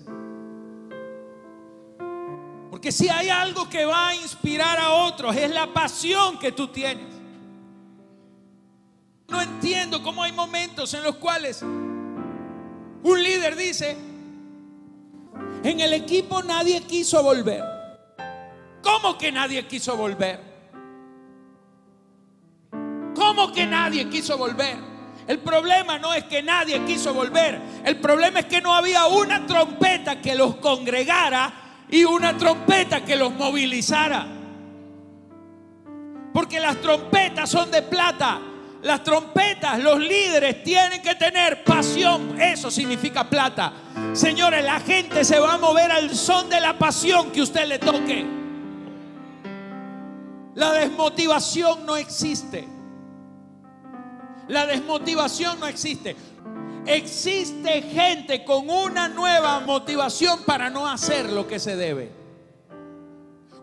Porque 2.70 2.90
si 2.90 3.09
hay 3.09 3.28
algo 3.28 3.68
que 3.68 3.85
va 3.85 4.09
a 4.09 4.14
inspirar 4.14 4.78
a 4.78 4.92
otros, 4.92 5.37
es 5.37 5.50
la 5.50 5.72
pasión 5.72 6.38
que 6.38 6.52
tú 6.52 6.68
tienes. 6.68 7.07
No 9.28 9.40
entiendo 9.40 10.02
cómo 10.02 10.22
hay 10.22 10.33
momentos 10.33 10.92
en 10.94 11.02
los 11.02 11.16
cuales 11.16 11.64
un 13.03 13.23
líder 13.23 13.57
dice, 13.57 13.97
en 15.65 15.81
el 15.81 15.93
equipo 15.93 16.43
nadie 16.43 16.81
quiso 16.83 17.23
volver. 17.23 17.62
¿Cómo 18.83 19.17
que 19.17 19.31
nadie 19.31 19.67
quiso 19.67 19.97
volver? 19.97 20.41
¿Cómo 23.15 23.53
que 23.53 23.67
nadie 23.67 24.09
quiso 24.09 24.37
volver? 24.37 24.77
El 25.27 25.38
problema 25.38 25.99
no 25.99 26.12
es 26.12 26.25
que 26.25 26.43
nadie 26.43 26.85
quiso 26.85 27.15
volver. 27.15 27.61
El 27.85 27.99
problema 27.99 28.41
es 28.41 28.47
que 28.47 28.61
no 28.61 28.75
había 28.75 29.07
una 29.07 29.47
trompeta 29.47 30.21
que 30.21 30.35
los 30.35 30.57
congregara 30.57 31.53
y 31.88 32.05
una 32.05 32.37
trompeta 32.37 33.05
que 33.05 33.17
los 33.17 33.33
movilizara. 33.33 34.27
Porque 36.33 36.59
las 36.59 36.81
trompetas 36.81 37.51
son 37.51 37.71
de 37.71 37.83
plata 37.83 38.41
las 38.83 39.05
trompetas, 39.05 39.79
los 39.79 39.99
líderes 40.01 40.64
tienen 40.64 41.01
que 41.03 41.14
tener 41.14 41.62
pasión. 41.62 42.40
Eso 42.40 42.71
significa 42.71 43.29
plata. 43.29 43.73
Señores, 44.12 44.64
la 44.64 44.81
gente 44.81 45.25
se 45.25 45.38
va 45.38 45.55
a 45.55 45.59
mover 45.59 45.90
al 45.92 46.14
son 46.14 46.49
de 46.49 46.61
la 46.61 46.77
pasión 46.77 47.31
que 47.31 47.42
usted 47.42 47.66
le 47.66 47.79
toque. 47.79 48.27
La 50.55 50.73
desmotivación 50.73 51.87
no 51.87 51.97
existe. 51.97 52.68
La 54.49 54.66
desmotivación 54.66 55.61
no 55.61 55.68
existe. 55.68 56.16
Existe 56.85 57.83
gente 57.83 58.45
con 58.45 58.68
una 58.68 59.09
nueva 59.09 59.61
motivación 59.61 60.42
para 60.45 60.68
no 60.68 60.88
hacer 60.88 61.31
lo 61.31 61.47
que 61.47 61.61
se 61.61 61.77
debe. 61.77 62.11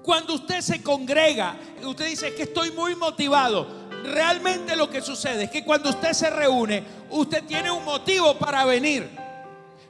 Cuando 0.01 0.33
usted 0.33 0.61
se 0.61 0.81
congrega, 0.81 1.57
usted 1.83 2.07
dice 2.07 2.33
que 2.33 2.43
estoy 2.43 2.71
muy 2.71 2.95
motivado 2.95 3.78
realmente 4.03 4.75
lo 4.75 4.89
que 4.89 5.01
sucede 5.01 5.45
es 5.45 5.51
que 5.51 5.63
cuando 5.63 5.89
usted 5.89 6.13
se 6.13 6.29
reúne, 6.29 6.83
usted 7.09 7.43
tiene 7.43 7.71
un 7.71 7.83
motivo 7.83 8.37
para 8.37 8.65
venir. 8.65 9.09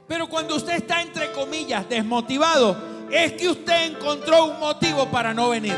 Pero 0.06 0.28
cuando 0.28 0.56
usted 0.56 0.74
está, 0.74 1.02
entre 1.02 1.32
comillas, 1.32 1.88
desmotivado, 1.88 2.76
es 3.10 3.32
que 3.34 3.48
usted 3.48 3.92
encontró 3.92 4.46
un 4.46 4.58
motivo 4.60 5.06
para 5.06 5.32
no 5.34 5.50
venir. 5.50 5.76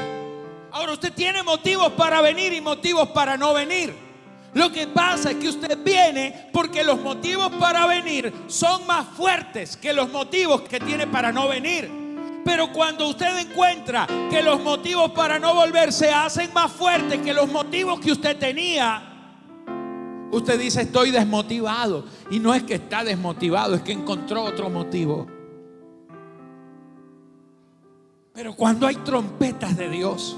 Ahora 0.70 0.92
usted 0.92 1.12
tiene 1.12 1.42
motivos 1.42 1.92
para 1.92 2.20
venir 2.22 2.52
y 2.52 2.60
motivos 2.60 3.08
para 3.10 3.36
no 3.36 3.52
venir. 3.52 3.94
Lo 4.54 4.70
que 4.70 4.86
pasa 4.86 5.30
es 5.30 5.36
que 5.36 5.48
usted 5.48 5.78
viene 5.82 6.48
porque 6.52 6.84
los 6.84 7.00
motivos 7.00 7.50
para 7.58 7.86
venir 7.86 8.32
son 8.48 8.86
más 8.86 9.06
fuertes 9.16 9.76
que 9.76 9.92
los 9.92 10.10
motivos 10.10 10.62
que 10.62 10.80
tiene 10.80 11.06
para 11.06 11.32
no 11.32 11.48
venir. 11.48 12.01
Pero 12.44 12.72
cuando 12.72 13.08
usted 13.08 13.38
encuentra 13.38 14.06
que 14.30 14.42
los 14.42 14.60
motivos 14.60 15.12
para 15.12 15.38
no 15.38 15.54
volver 15.54 15.92
se 15.92 16.10
hacen 16.10 16.52
más 16.52 16.72
fuertes 16.72 17.20
que 17.20 17.32
los 17.32 17.50
motivos 17.50 18.00
que 18.00 18.12
usted 18.12 18.36
tenía, 18.36 19.12
usted 20.32 20.58
dice 20.58 20.82
estoy 20.82 21.10
desmotivado. 21.10 22.04
Y 22.30 22.40
no 22.40 22.52
es 22.52 22.64
que 22.64 22.74
está 22.74 23.04
desmotivado, 23.04 23.74
es 23.74 23.82
que 23.82 23.92
encontró 23.92 24.42
otro 24.42 24.68
motivo. 24.70 25.26
Pero 28.32 28.54
cuando 28.54 28.86
hay 28.86 28.96
trompetas 28.96 29.76
de 29.76 29.88
Dios, 29.88 30.36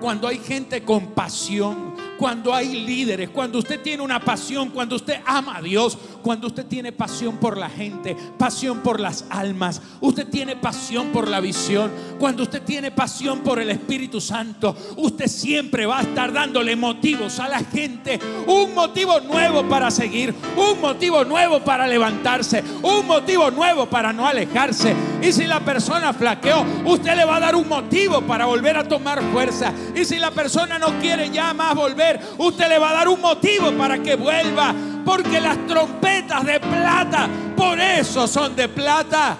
cuando 0.00 0.28
hay 0.28 0.38
gente 0.38 0.82
con 0.82 1.08
pasión, 1.08 1.94
cuando 2.18 2.52
hay 2.52 2.84
líderes, 2.84 3.30
cuando 3.30 3.58
usted 3.60 3.80
tiene 3.80 4.02
una 4.02 4.20
pasión, 4.20 4.70
cuando 4.70 4.96
usted 4.96 5.20
ama 5.24 5.58
a 5.58 5.62
Dios, 5.62 5.96
cuando 6.22 6.48
usted 6.48 6.66
tiene 6.66 6.92
pasión 6.92 7.36
por 7.38 7.56
la 7.56 7.68
gente, 7.68 8.16
pasión 8.36 8.80
por 8.80 9.00
las 9.00 9.24
almas, 9.30 9.80
usted 10.00 10.26
tiene 10.28 10.56
pasión 10.56 11.08
por 11.08 11.28
la 11.28 11.40
visión, 11.40 11.90
cuando 12.18 12.42
usted 12.42 12.62
tiene 12.62 12.90
pasión 12.90 13.40
por 13.40 13.58
el 13.58 13.70
Espíritu 13.70 14.20
Santo, 14.20 14.76
usted 14.96 15.26
siempre 15.26 15.86
va 15.86 15.98
a 15.98 16.02
estar 16.02 16.32
dándole 16.32 16.76
motivos 16.76 17.38
a 17.40 17.48
la 17.48 17.60
gente, 17.60 18.18
un 18.46 18.74
motivo 18.74 19.20
nuevo 19.20 19.68
para 19.68 19.90
seguir, 19.90 20.34
un 20.56 20.80
motivo 20.80 21.24
nuevo 21.24 21.60
para 21.60 21.86
levantarse, 21.86 22.62
un 22.82 23.06
motivo 23.06 23.50
nuevo 23.50 23.86
para 23.86 24.12
no 24.12 24.26
alejarse. 24.26 24.94
Y 25.22 25.32
si 25.32 25.44
la 25.44 25.60
persona 25.60 26.12
flaqueó, 26.12 26.64
usted 26.84 27.16
le 27.16 27.24
va 27.24 27.36
a 27.36 27.40
dar 27.40 27.56
un 27.56 27.68
motivo 27.68 28.22
para 28.22 28.46
volver 28.46 28.76
a 28.76 28.84
tomar 28.84 29.22
fuerza. 29.32 29.72
Y 29.94 30.04
si 30.04 30.18
la 30.18 30.30
persona 30.30 30.78
no 30.78 30.98
quiere 31.00 31.30
ya 31.30 31.52
más 31.54 31.74
volver, 31.74 32.20
usted 32.38 32.68
le 32.68 32.78
va 32.78 32.90
a 32.90 32.94
dar 32.94 33.08
un 33.08 33.20
motivo 33.20 33.72
para 33.72 33.98
que 33.98 34.16
vuelva. 34.16 34.74
Porque 35.08 35.40
las 35.40 35.66
trompetas 35.66 36.44
de 36.44 36.60
plata, 36.60 37.30
por 37.56 37.80
eso 37.80 38.26
son 38.26 38.54
de 38.54 38.68
plata. 38.68 39.38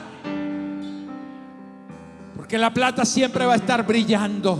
Porque 2.34 2.56
la 2.56 2.72
plata 2.72 3.04
siempre 3.04 3.44
va 3.44 3.52
a 3.52 3.56
estar 3.56 3.84
brillando. 3.86 4.58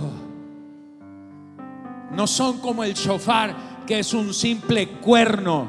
No 2.11 2.27
son 2.27 2.59
como 2.59 2.83
el 2.83 2.93
shofar, 2.93 3.55
que 3.87 3.97
es 3.97 4.13
un 4.13 4.35
simple 4.35 4.87
cuerno. 4.99 5.67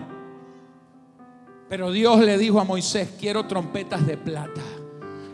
Pero 1.70 1.90
Dios 1.90 2.20
le 2.20 2.36
dijo 2.36 2.60
a 2.60 2.64
Moisés, 2.64 3.14
quiero 3.18 3.46
trompetas 3.46 4.06
de 4.06 4.18
plata. 4.18 4.60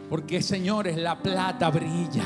Porque 0.08 0.40
señores, 0.40 0.96
la 0.98 1.18
plata 1.20 1.68
brilla. 1.68 2.22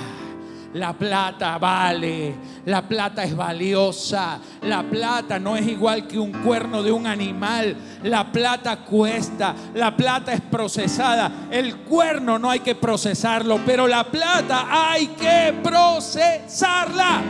La 0.75 0.93
plata 0.93 1.59
vale, 1.59 2.33
la 2.67 2.87
plata 2.87 3.25
es 3.25 3.35
valiosa, 3.35 4.39
la 4.63 4.85
plata 4.85 5.37
no 5.37 5.57
es 5.57 5.67
igual 5.67 6.07
que 6.07 6.17
un 6.17 6.31
cuerno 6.31 6.81
de 6.81 6.93
un 6.93 7.09
animal, 7.09 7.77
la 8.05 8.31
plata 8.31 8.85
cuesta, 8.85 9.53
la 9.75 9.97
plata 9.97 10.33
es 10.33 10.41
procesada, 10.41 11.49
el 11.51 11.79
cuerno 11.79 12.39
no 12.39 12.49
hay 12.49 12.61
que 12.61 12.77
procesarlo, 12.77 13.59
pero 13.67 13.89
la 13.89 14.05
plata 14.05 14.69
hay 14.71 15.09
que 15.09 15.55
procesarla. 15.61 17.21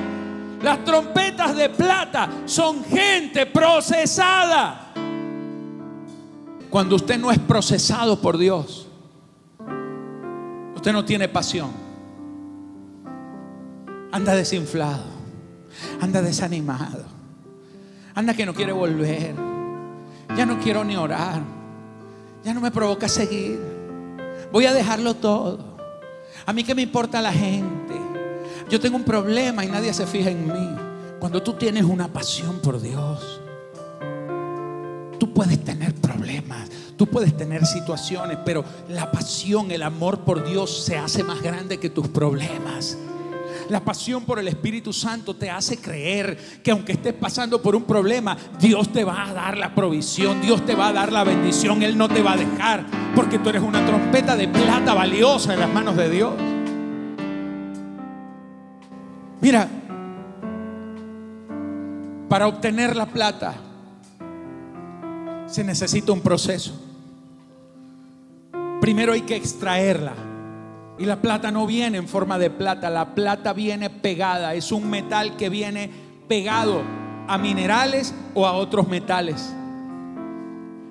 Las 0.62 0.85
trompetas 0.85 1.57
de 1.57 1.70
plata 1.70 2.29
son 2.44 2.85
gente 2.85 3.46
procesada. 3.46 4.92
Cuando 6.68 6.96
usted 6.96 7.18
no 7.18 7.31
es 7.31 7.38
procesado 7.38 8.20
por 8.20 8.37
Dios, 8.37 8.87
usted 10.74 10.92
no 10.92 11.07
tiene 11.07 11.26
pasión 11.26 11.89
anda 14.12 14.34
desinflado, 14.34 15.04
anda 16.00 16.22
desanimado, 16.22 17.04
anda 18.14 18.34
que 18.34 18.46
no 18.46 18.54
quiere 18.54 18.72
volver, 18.72 19.34
ya 20.36 20.46
no 20.46 20.58
quiero 20.58 20.84
ni 20.84 20.96
orar, 20.96 21.42
ya 22.44 22.54
no 22.54 22.60
me 22.60 22.70
provoca 22.70 23.08
seguir, 23.08 23.60
voy 24.52 24.66
a 24.66 24.72
dejarlo 24.72 25.14
todo. 25.14 25.70
A 26.46 26.52
mí 26.52 26.64
que 26.64 26.74
me 26.74 26.82
importa 26.82 27.20
la 27.20 27.32
gente, 27.32 27.94
yo 28.68 28.80
tengo 28.80 28.96
un 28.96 29.04
problema 29.04 29.64
y 29.64 29.68
nadie 29.68 29.92
se 29.92 30.06
fija 30.06 30.30
en 30.30 30.46
mí. 30.46 30.76
Cuando 31.18 31.42
tú 31.42 31.52
tienes 31.52 31.84
una 31.84 32.08
pasión 32.08 32.60
por 32.60 32.80
Dios, 32.80 33.40
tú 35.18 35.32
puedes 35.34 35.62
tener 35.62 35.94
problemas, 35.94 36.70
tú 36.96 37.06
puedes 37.06 37.36
tener 37.36 37.66
situaciones, 37.66 38.38
pero 38.44 38.64
la 38.88 39.10
pasión, 39.12 39.70
el 39.70 39.82
amor 39.82 40.20
por 40.20 40.48
Dios 40.48 40.82
se 40.82 40.96
hace 40.96 41.22
más 41.22 41.42
grande 41.42 41.78
que 41.78 41.90
tus 41.90 42.08
problemas. 42.08 42.96
La 43.70 43.78
pasión 43.78 44.24
por 44.24 44.40
el 44.40 44.48
Espíritu 44.48 44.92
Santo 44.92 45.37
te 45.37 45.48
hace 45.48 45.78
creer 45.78 46.37
que 46.61 46.72
aunque 46.72 46.90
estés 46.90 47.14
pasando 47.14 47.62
por 47.62 47.76
un 47.76 47.85
problema, 47.85 48.37
Dios 48.59 48.92
te 48.92 49.04
va 49.04 49.28
a 49.28 49.33
dar 49.33 49.56
la 49.56 49.72
provisión, 49.72 50.40
Dios 50.40 50.66
te 50.66 50.74
va 50.74 50.88
a 50.88 50.92
dar 50.92 51.12
la 51.12 51.22
bendición, 51.22 51.80
Él 51.85 51.96
no 51.96 52.09
te 52.09 52.20
va 52.20 52.33
a 52.33 52.37
dejar, 52.37 52.85
porque 53.14 53.38
tú 53.38 53.48
eres 53.48 53.62
una 53.62 53.87
trompeta 53.87 54.35
de 54.35 54.48
plata 54.48 54.92
valiosa 54.92 55.54
en 55.54 55.61
las 55.61 55.72
manos 55.72 55.96
de 55.96 56.11
Dios. 56.11 56.33
Mira, 59.40 59.68
para 62.28 62.48
obtener 62.48 62.96
la 62.96 63.06
plata 63.06 63.54
se 65.46 65.62
necesita 65.62 66.11
un 66.11 66.22
proceso. 66.22 66.72
Primero 68.80 69.12
hay 69.12 69.20
que 69.20 69.37
extraerla. 69.37 70.29
Y 71.00 71.06
la 71.06 71.16
plata 71.16 71.50
no 71.50 71.66
viene 71.66 71.96
en 71.96 72.06
forma 72.06 72.38
de 72.38 72.50
plata, 72.50 72.90
la 72.90 73.14
plata 73.14 73.54
viene 73.54 73.88
pegada, 73.88 74.52
es 74.52 74.70
un 74.70 74.90
metal 74.90 75.34
que 75.34 75.48
viene 75.48 75.90
pegado 76.28 76.82
a 77.26 77.38
minerales 77.38 78.14
o 78.34 78.46
a 78.46 78.52
otros 78.52 78.86
metales. 78.86 79.50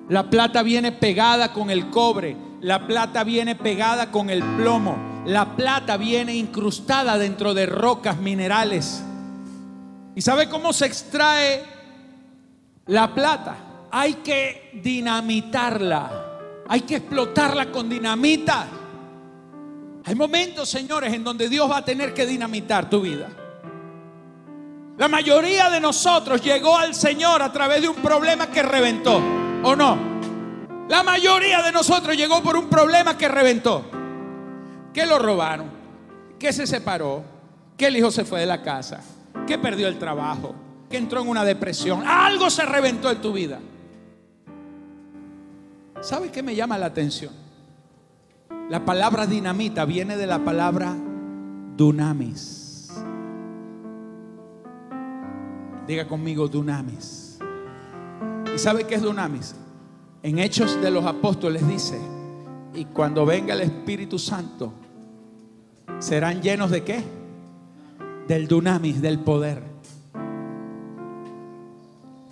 La 0.08 0.28
plata 0.28 0.64
viene 0.64 0.90
pegada 0.90 1.52
con 1.52 1.70
el 1.70 1.90
cobre, 1.90 2.36
la 2.60 2.88
plata 2.88 3.22
viene 3.22 3.54
pegada 3.54 4.10
con 4.10 4.30
el 4.30 4.42
plomo, 4.42 4.96
la 5.26 5.54
plata 5.54 5.96
viene 5.96 6.34
incrustada 6.34 7.16
dentro 7.16 7.54
de 7.54 7.66
rocas 7.66 8.18
minerales. 8.18 9.04
¿Y 10.16 10.22
sabe 10.22 10.48
cómo 10.48 10.72
se 10.72 10.86
extrae 10.86 11.62
la 12.86 13.14
plata? 13.14 13.86
Hay 13.92 14.14
que 14.14 14.72
dinamitarla, 14.82 16.10
hay 16.66 16.80
que 16.80 16.96
explotarla 16.96 17.70
con 17.70 17.88
dinamita. 17.88 18.79
Hay 20.04 20.14
momentos, 20.14 20.68
señores, 20.68 21.12
en 21.12 21.24
donde 21.24 21.48
Dios 21.48 21.70
va 21.70 21.78
a 21.78 21.84
tener 21.84 22.14
que 22.14 22.26
dinamitar 22.26 22.88
tu 22.88 23.02
vida. 23.02 23.28
La 24.96 25.08
mayoría 25.08 25.70
de 25.70 25.80
nosotros 25.80 26.42
llegó 26.42 26.76
al 26.76 26.94
Señor 26.94 27.42
a 27.42 27.52
través 27.52 27.80
de 27.82 27.88
un 27.88 27.96
problema 27.96 28.48
que 28.48 28.62
reventó, 28.62 29.20
¿o 29.62 29.74
no? 29.74 29.96
La 30.88 31.02
mayoría 31.02 31.62
de 31.62 31.72
nosotros 31.72 32.16
llegó 32.16 32.42
por 32.42 32.56
un 32.56 32.68
problema 32.68 33.16
que 33.16 33.28
reventó. 33.28 33.84
Que 34.92 35.06
lo 35.06 35.18
robaron, 35.18 35.70
que 36.38 36.52
se 36.52 36.66
separó, 36.66 37.22
que 37.76 37.86
el 37.86 37.96
hijo 37.96 38.10
se 38.10 38.24
fue 38.24 38.40
de 38.40 38.46
la 38.46 38.60
casa, 38.60 39.00
que 39.46 39.56
perdió 39.56 39.86
el 39.88 39.98
trabajo, 39.98 40.54
que 40.90 40.96
entró 40.96 41.22
en 41.22 41.28
una 41.28 41.44
depresión. 41.44 42.06
Algo 42.06 42.50
se 42.50 42.66
reventó 42.66 43.10
en 43.10 43.20
tu 43.20 43.32
vida. 43.32 43.60
¿Sabe 46.00 46.30
qué 46.30 46.42
me 46.42 46.54
llama 46.54 46.76
la 46.76 46.86
atención? 46.86 47.32
La 48.70 48.84
palabra 48.84 49.26
dinamita 49.26 49.84
viene 49.84 50.16
de 50.16 50.28
la 50.28 50.44
palabra 50.44 50.96
dunamis. 51.76 52.88
Diga 55.88 56.06
conmigo 56.06 56.46
dunamis. 56.46 57.40
¿Y 58.54 58.58
sabe 58.60 58.84
qué 58.84 58.94
es 58.94 59.02
dunamis? 59.02 59.56
En 60.22 60.38
Hechos 60.38 60.80
de 60.80 60.88
los 60.88 61.04
Apóstoles 61.04 61.66
dice, 61.66 61.98
y 62.72 62.84
cuando 62.84 63.26
venga 63.26 63.54
el 63.54 63.62
Espíritu 63.62 64.20
Santo, 64.20 64.72
serán 65.98 66.40
llenos 66.40 66.70
de 66.70 66.84
qué? 66.84 67.02
Del 68.28 68.46
dunamis, 68.46 69.02
del 69.02 69.18
poder. 69.18 69.64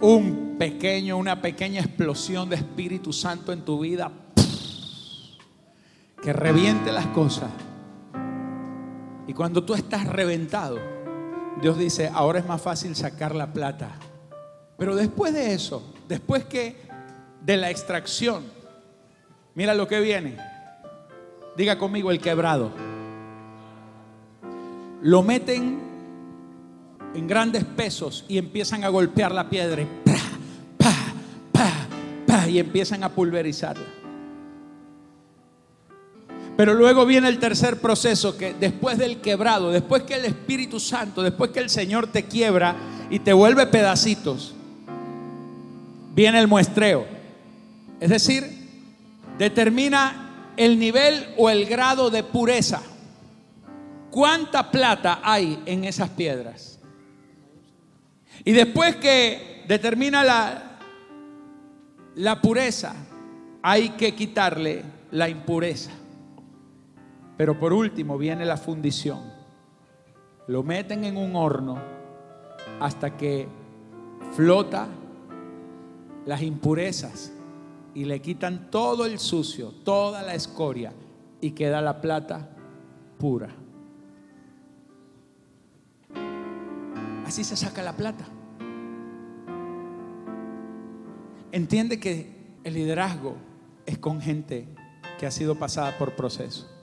Un 0.01 0.55
pequeño, 0.57 1.17
una 1.17 1.43
pequeña 1.43 1.81
explosión 1.81 2.49
de 2.49 2.55
Espíritu 2.55 3.13
Santo 3.13 3.53
en 3.53 3.63
tu 3.65 3.81
vida 3.81 4.13
que 6.23 6.33
reviente 6.33 6.93
las 6.93 7.07
cosas. 7.09 7.51
Y 9.27 9.35
cuando 9.35 9.63
tú 9.63 9.75
estás 9.75 10.07
reventado, 10.07 10.79
Dios 11.61 11.79
dice, 11.79 12.11
ahora 12.13 12.39
es 12.39 12.47
más 12.47 12.63
fácil 12.63 12.97
sacar 12.97 13.35
la 13.35 13.53
plata. 13.53 13.91
Pero 14.77 14.95
después 14.97 15.35
de 15.35 15.53
eso, 15.55 15.95
después 16.09 16.45
que 16.45 16.77
de 17.43 17.57
la 17.57 17.71
extracción, 17.71 18.45
mira 19.55 19.75
lo 19.75 19.87
que 19.89 20.01
viene. 20.01 20.37
Diga 21.57 21.79
conmigo 21.79 22.11
el 22.11 22.21
quebrado. 22.21 22.71
Lo 25.03 25.23
meten 25.23 25.79
en 27.15 27.27
grandes 27.27 27.65
pesos 27.65 28.25
y 28.29 28.39
empiezan 28.39 28.85
a 28.85 28.89
golpear 28.89 29.33
la 29.33 29.51
piedra. 29.51 29.83
Y, 29.83 29.87
pa, 30.05 30.15
pa, 31.53 31.71
pa, 32.27 32.49
y 32.49 32.59
empiezan 32.59 33.03
a 33.03 33.09
pulverizarla. 33.09 33.98
Pero 36.59 36.75
luego 36.75 37.07
viene 37.07 37.29
el 37.29 37.39
tercer 37.39 37.81
proceso 37.81 38.37
que 38.37 38.53
después 38.53 38.99
del 38.99 39.21
quebrado, 39.21 39.71
después 39.71 40.03
que 40.03 40.15
el 40.15 40.25
Espíritu 40.25 40.81
Santo, 40.81 41.23
después 41.23 41.53
que 41.53 41.61
el 41.61 41.71
Señor 41.71 42.09
te 42.09 42.25
quiebra 42.25 42.75
y 43.11 43.21
te 43.21 43.33
vuelve 43.33 43.65
pedacitos, 43.69 44.57
viene 46.17 46.41
el 46.41 46.49
muestreo. 46.49 47.07
Es 48.01 48.11
decir, 48.11 48.45
determina 49.39 50.55
el 50.57 50.81
nivel 50.81 51.29
o 51.37 51.49
el 51.49 51.65
grado 51.65 52.11
de 52.11 52.25
pureza. 52.25 52.83
¿Cuánta 54.11 54.73
plata 54.73 55.21
hay 55.23 55.63
en 55.65 55.85
esas 55.85 56.11
piedras? 56.11 56.81
Y 58.45 58.51
después 58.51 58.97
que 58.97 59.63
determina 59.69 60.25
la, 60.25 60.81
la 62.17 62.43
pureza, 62.43 62.97
hay 63.63 63.91
que 63.91 64.17
quitarle 64.17 64.83
la 65.13 65.29
impureza. 65.29 65.93
Pero 67.39 67.59
por 67.59 67.73
último 67.73 68.19
viene 68.19 68.45
la 68.45 68.57
fundición. 68.57 69.21
Lo 70.49 70.65
meten 70.65 71.05
en 71.05 71.17
un 71.17 71.37
horno 71.37 71.79
hasta 72.81 73.17
que 73.17 73.47
flota 74.33 74.89
las 76.27 76.43
impurezas 76.43 77.33
y 77.95 78.05
le 78.05 78.21
quitan 78.21 78.71
todo 78.71 79.07
el 79.07 79.21
sucio, 79.21 79.73
toda 79.85 80.23
la 80.23 80.35
escoria 80.35 80.93
y 81.41 81.53
queda 81.53 81.81
la 81.81 82.01
plata 82.01 82.51
pura. 83.19 83.55
Así 87.25 87.45
se 87.45 87.57
saca 87.57 87.83
la 87.83 87.97
plata. 87.97 88.25
Entiende 91.53 92.01
que 92.01 92.37
el 92.65 92.75
liderazgo 92.75 93.37
es 93.87 93.97
con 93.99 94.21
gente 94.21 94.67
que 95.21 95.27
ha 95.27 95.31
sido 95.31 95.57
pasada 95.57 95.97
por 95.99 96.17
proceso. 96.17 96.78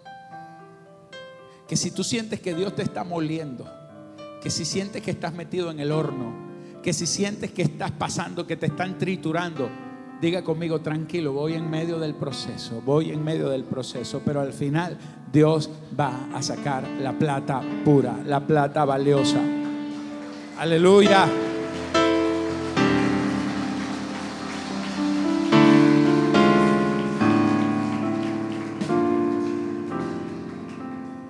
Que 1.67 1.75
si 1.75 1.91
tú 1.91 2.03
sientes 2.03 2.39
que 2.39 2.53
Dios 2.53 2.75
te 2.75 2.83
está 2.83 3.03
moliendo, 3.03 3.65
que 4.41 4.49
si 4.49 4.65
sientes 4.65 5.01
que 5.01 5.11
estás 5.11 5.33
metido 5.33 5.71
en 5.71 5.79
el 5.79 5.91
horno, 5.91 6.33
que 6.83 6.93
si 6.93 7.07
sientes 7.07 7.51
que 7.51 7.63
estás 7.63 7.91
pasando, 7.91 8.45
que 8.45 8.55
te 8.55 8.67
están 8.67 8.99
triturando, 8.99 9.69
diga 10.21 10.43
conmigo, 10.43 10.81
tranquilo, 10.81 11.33
voy 11.33 11.53
en 11.53 11.69
medio 11.69 11.97
del 11.99 12.13
proceso, 12.13 12.81
voy 12.85 13.09
en 13.11 13.23
medio 13.23 13.49
del 13.49 13.63
proceso, 13.63 14.21
pero 14.23 14.41
al 14.41 14.53
final 14.53 14.97
Dios 15.31 15.69
va 15.99 16.29
a 16.33 16.41
sacar 16.43 16.87
la 17.01 17.17
plata 17.17 17.61
pura, 17.83 18.19
la 18.25 18.45
plata 18.45 18.85
valiosa. 18.85 19.41
Aleluya. 20.57 21.27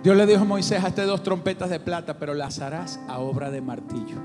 Dios 0.05 0.15
le 0.15 0.27
dijo 0.27 0.43
a 0.43 0.45
Moisés, 0.45 0.83
hazte 0.83 1.01
dos 1.01 1.23
trompetas 1.23 1.67
de 1.67 1.79
plata, 1.79 2.19
pero 2.19 2.35
las 2.35 2.59
harás 2.59 2.99
a 3.07 3.17
obra 3.17 3.49
de 3.49 3.59
martillo. 3.59 4.17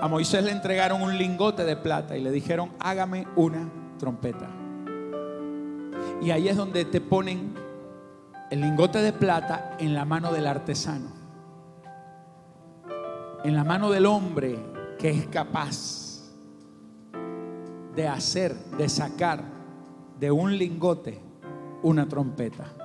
A 0.00 0.06
Moisés 0.06 0.44
le 0.44 0.52
entregaron 0.52 1.02
un 1.02 1.18
lingote 1.18 1.64
de 1.64 1.74
plata 1.74 2.16
y 2.16 2.22
le 2.22 2.30
dijeron, 2.30 2.70
hágame 2.78 3.26
una 3.34 3.68
trompeta. 3.98 4.48
Y 6.22 6.30
ahí 6.30 6.46
es 6.46 6.56
donde 6.56 6.84
te 6.84 7.00
ponen 7.00 7.52
el 8.52 8.60
lingote 8.60 9.00
de 9.02 9.12
plata 9.12 9.74
en 9.80 9.94
la 9.94 10.04
mano 10.04 10.32
del 10.32 10.46
artesano. 10.46 11.08
En 13.42 13.56
la 13.56 13.64
mano 13.64 13.90
del 13.90 14.06
hombre 14.06 14.60
que 15.00 15.10
es 15.10 15.26
capaz 15.26 16.30
de 17.96 18.06
hacer, 18.06 18.54
de 18.78 18.88
sacar 18.88 19.42
de 20.20 20.30
un 20.30 20.56
lingote 20.56 21.20
una 21.82 22.06
trompeta. 22.06 22.76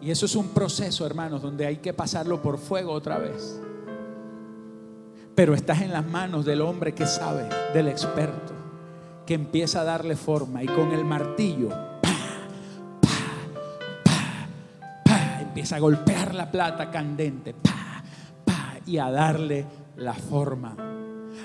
Y 0.00 0.10
eso 0.10 0.26
es 0.26 0.36
un 0.36 0.48
proceso, 0.48 1.04
hermanos, 1.04 1.42
donde 1.42 1.66
hay 1.66 1.78
que 1.78 1.92
pasarlo 1.92 2.40
por 2.40 2.58
fuego 2.58 2.92
otra 2.92 3.18
vez. 3.18 3.60
Pero 5.34 5.54
estás 5.54 5.82
en 5.82 5.92
las 5.92 6.06
manos 6.06 6.44
del 6.44 6.60
hombre 6.60 6.94
que 6.94 7.06
sabe, 7.06 7.48
del 7.74 7.88
experto, 7.88 8.52
que 9.26 9.34
empieza 9.34 9.80
a 9.80 9.84
darle 9.84 10.16
forma 10.16 10.62
y 10.62 10.66
con 10.66 10.92
el 10.92 11.04
martillo, 11.04 11.68
empieza 15.40 15.76
a 15.76 15.80
golpear 15.80 16.34
la 16.34 16.50
plata 16.50 16.90
candente, 16.90 17.54
y 18.88 18.98
a 18.98 19.10
darle 19.10 19.66
la 19.96 20.14
forma. 20.14 20.74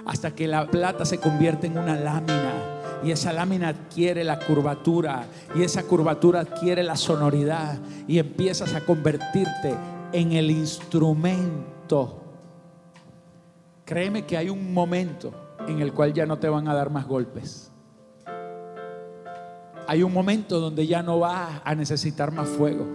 Hasta 0.06 0.34
que 0.34 0.48
la 0.48 0.66
plata 0.68 1.06
se 1.06 1.20
convierte 1.20 1.68
en 1.68 1.78
una 1.78 1.96
lámina 1.96 2.73
y 3.04 3.12
esa 3.12 3.34
lámina 3.34 3.70
adquiere 3.70 4.24
la 4.24 4.40
curvatura 4.40 5.26
y 5.56 5.64
esa 5.64 5.84
curvatura 5.84 6.42
adquiere 6.42 6.84
la 6.84 6.96
sonoridad 6.96 7.80
y 8.08 8.18
empiezas 8.18 8.74
a 8.76 8.82
convertirte 8.82 9.76
en 10.14 10.32
el 10.32 10.50
instrumento. 10.50 12.22
Créeme 13.84 14.26
que 14.26 14.38
hay 14.38 14.50
un 14.50 14.74
momento 14.74 15.34
en 15.68 15.82
el 15.82 15.94
cual 15.94 16.14
ya 16.14 16.26
no 16.26 16.40
te 16.40 16.48
van 16.48 16.68
a 16.70 16.74
dar 16.74 16.90
más 16.90 17.06
golpes. 17.06 17.72
Hay 19.86 20.02
un 20.02 20.14
momento 20.14 20.62
donde 20.62 20.88
ya 20.88 21.04
no 21.04 21.20
vas 21.20 21.62
a 21.66 21.76
necesitar 21.76 22.32
más 22.32 22.48
fuego. 22.48 22.88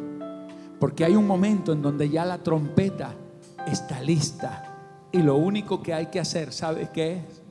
Porque 0.80 1.04
hay 1.04 1.16
un 1.16 1.26
momento 1.26 1.72
en 1.72 1.82
donde 1.82 2.08
ya 2.08 2.24
la 2.24 2.38
trompeta 2.38 3.12
está 3.66 4.00
lista. 4.00 4.74
Y 5.12 5.18
lo 5.18 5.36
único 5.36 5.82
que 5.82 5.92
hay 5.92 6.06
que 6.06 6.20
hacer, 6.20 6.52
¿sabes 6.52 6.88
qué 6.90 7.18
es? 7.18 7.42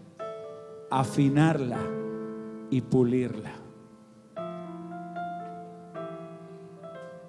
Afinarla 0.90 2.07
y 2.70 2.82
pulirla. 2.82 3.52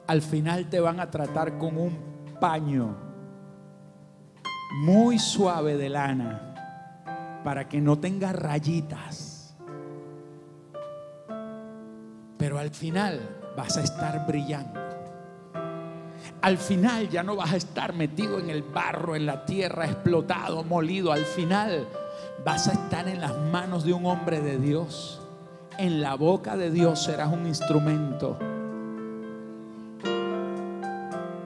Al 0.07 0.23
final 0.23 0.71
te 0.71 0.81
van 0.81 1.01
a 1.01 1.11
tratar 1.11 1.59
con 1.59 1.77
un 1.77 1.99
paño 2.41 2.97
muy 4.83 5.19
suave 5.19 5.77
de 5.77 5.91
lana 5.91 7.41
para 7.45 7.69
que 7.69 7.81
no 7.81 7.99
tenga 7.99 8.33
rayitas. 8.33 9.55
Pero 12.39 12.59
al 12.59 12.71
final 12.71 13.21
vas 13.57 13.77
a 13.77 13.83
estar 13.83 14.27
brillando. 14.27 14.81
Al 16.41 16.57
final 16.57 17.09
ya 17.11 17.23
no 17.23 17.37
vas 17.37 17.53
a 17.53 17.57
estar 17.57 17.93
metido 17.95 18.39
en 18.39 18.49
el 18.49 18.63
barro, 18.63 19.15
en 19.17 19.27
la 19.27 19.45
tierra, 19.45 19.85
explotado, 19.85 20.65
molido. 20.65 21.13
Al 21.13 21.25
final 21.25 21.87
vas 22.45 22.69
a 22.69 22.73
estar 22.73 23.09
en 23.09 23.21
las 23.21 23.37
manos 23.37 23.85
de 23.85 23.93
un 23.93 24.07
hombre 24.07 24.41
de 24.41 24.59
Dios 24.59 25.28
en 25.79 26.01
la 26.01 26.17
boca 26.17 26.57
de 26.57 26.71
Dios 26.71 27.05
serás 27.05 27.33
un 27.33 27.47
instrumento. 27.47 28.37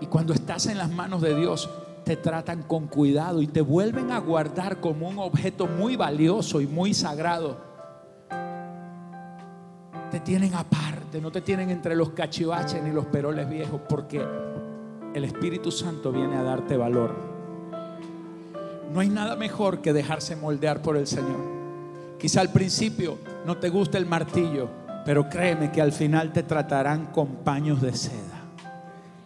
Y 0.01 0.07
cuando 0.07 0.33
estás 0.33 0.67
en 0.67 0.79
las 0.79 0.91
manos 0.91 1.21
de 1.21 1.37
Dios, 1.37 1.71
te 2.05 2.17
tratan 2.17 2.63
con 2.63 2.89
cuidado 2.89 3.43
y 3.43 3.47
te 3.47 3.61
vuelven 3.61 4.11
a 4.11 4.19
guardar 4.19 4.81
como 4.81 5.09
un 5.09 5.19
objeto 5.19 5.67
muy 5.67 5.97
valioso 5.97 6.61
y 6.61 6.67
muy 6.67 6.95
sagrado. 6.95 7.59
Te 10.11 10.19
tienen 10.21 10.55
aparte, 10.55 11.21
no 11.21 11.31
te 11.31 11.43
tienen 11.43 11.71
entre 11.71 11.95
los 11.95 12.11
cachivaches 12.11 12.83
ni 12.83 12.91
los 12.91 13.07
peroles 13.07 13.49
viejos, 13.49 13.81
porque 13.89 14.27
el 15.15 15.25
Espíritu 15.25 15.71
Santo 15.71 16.11
viene 16.11 16.37
a 16.37 16.43
darte 16.43 16.77
valor. 16.77 17.15
No 18.93 19.01
hay 19.01 19.09
nada 19.09 19.37
mejor 19.37 19.81
que 19.81 19.93
dejarse 19.93 20.37
moldear 20.37 20.83
por 20.83 20.97
el 20.97 21.07
Señor. 21.07 21.62
Quizá 22.23 22.41
al 22.41 22.51
principio 22.51 23.19
no 23.45 23.57
te 23.57 23.69
gusta 23.69 23.99
el 23.99 24.07
martillo, 24.07 24.69
pero 25.05 25.29
créeme 25.29 25.73
que 25.73 25.83
al 25.83 25.91
final 25.91 26.33
te 26.33 26.45
tratarán 26.45 27.07
con 27.07 27.27
paños 27.43 27.83
de 27.83 27.93
seda. 27.93 28.45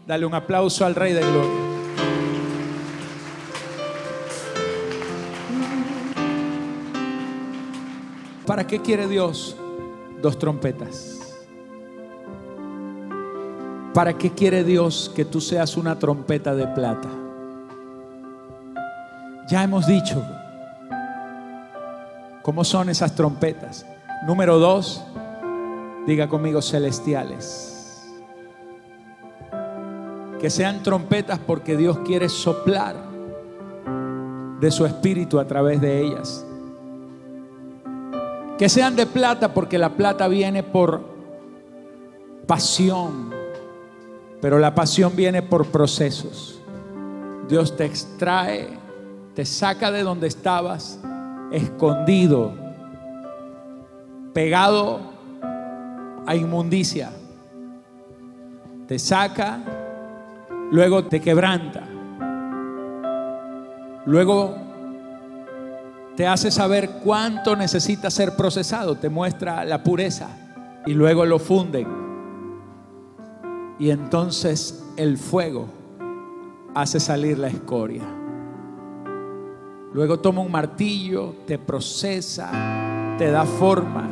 Dale 0.07 0.25
un 0.25 0.33
aplauso 0.33 0.87
al 0.87 0.95
Rey 0.95 1.13
de 1.13 1.21
Gloria. 1.21 1.61
¿Para 8.47 8.67
qué 8.67 8.81
quiere 8.81 9.07
Dios 9.07 9.59
dos 10.23 10.39
trompetas? 10.39 11.37
¿Para 13.93 14.17
qué 14.17 14.31
quiere 14.31 14.65
Dios 14.65 15.13
que 15.15 15.27
tú 15.27 15.43
seas 15.43 15.77
una 15.77 15.99
trompeta 15.99 16.55
de 16.55 16.67
plata? 16.69 17.11
Ya 19.51 19.63
hemos 19.65 19.87
dicho 19.87 20.25
¿Cómo 22.47 22.63
son 22.63 22.89
esas 22.89 23.13
trompetas? 23.17 23.85
Número 24.25 24.61
dos, 24.61 25.03
diga 26.07 26.29
conmigo 26.29 26.63
celestiales. 26.63 28.07
Que 30.41 30.49
sean 30.49 30.81
trompetas 30.85 31.41
porque 31.41 31.77
Dios 31.77 31.99
quiere 32.05 32.29
soplar 32.29 32.95
de 34.61 34.71
su 34.71 34.87
espíritu 34.87 35.41
a 35.41 35.49
través 35.49 35.81
de 35.81 36.01
ellas. 36.01 36.47
Que 38.59 38.69
sean 38.69 38.95
de 38.95 39.07
plata 39.07 39.53
porque 39.53 39.77
la 39.77 39.97
plata 39.97 40.29
viene 40.29 40.63
por 40.63 41.01
pasión, 42.47 43.35
pero 44.41 44.61
la 44.61 44.73
pasión 44.73 45.17
viene 45.17 45.43
por 45.43 45.67
procesos. 45.67 46.63
Dios 47.49 47.77
te 47.77 47.87
extrae, 47.87 48.69
te 49.35 49.45
saca 49.45 49.91
de 49.91 50.05
donde 50.05 50.29
estabas 50.29 51.01
escondido, 51.51 52.53
pegado 54.33 55.01
a 56.27 56.35
inmundicia. 56.35 57.11
Te 58.87 58.99
saca, 58.99 59.61
luego 60.71 61.05
te 61.07 61.21
quebranta, 61.21 61.83
luego 64.05 64.55
te 66.17 66.27
hace 66.27 66.51
saber 66.51 67.01
cuánto 67.05 67.57
necesita 67.57 68.11
ser 68.11 68.37
procesado, 68.37 68.97
te 68.97 69.11
muestra 69.11 69.65
la 69.65 69.83
pureza 69.83 70.29
y 70.87 70.95
luego 70.95 71.27
lo 71.27 71.39
funden. 71.39 71.87
Y 73.79 73.91
entonces 73.91 74.85
el 74.97 75.19
fuego 75.19 75.67
hace 76.75 77.01
salir 77.01 77.39
la 77.39 77.49
escoria. 77.49 78.03
Luego 79.97 80.19
toma 80.19 80.43
un 80.43 80.53
martillo, 80.53 81.37
te 81.47 81.59
procesa, 81.59 83.15
te 83.17 83.31
da 83.31 83.47
forma. 83.47 84.07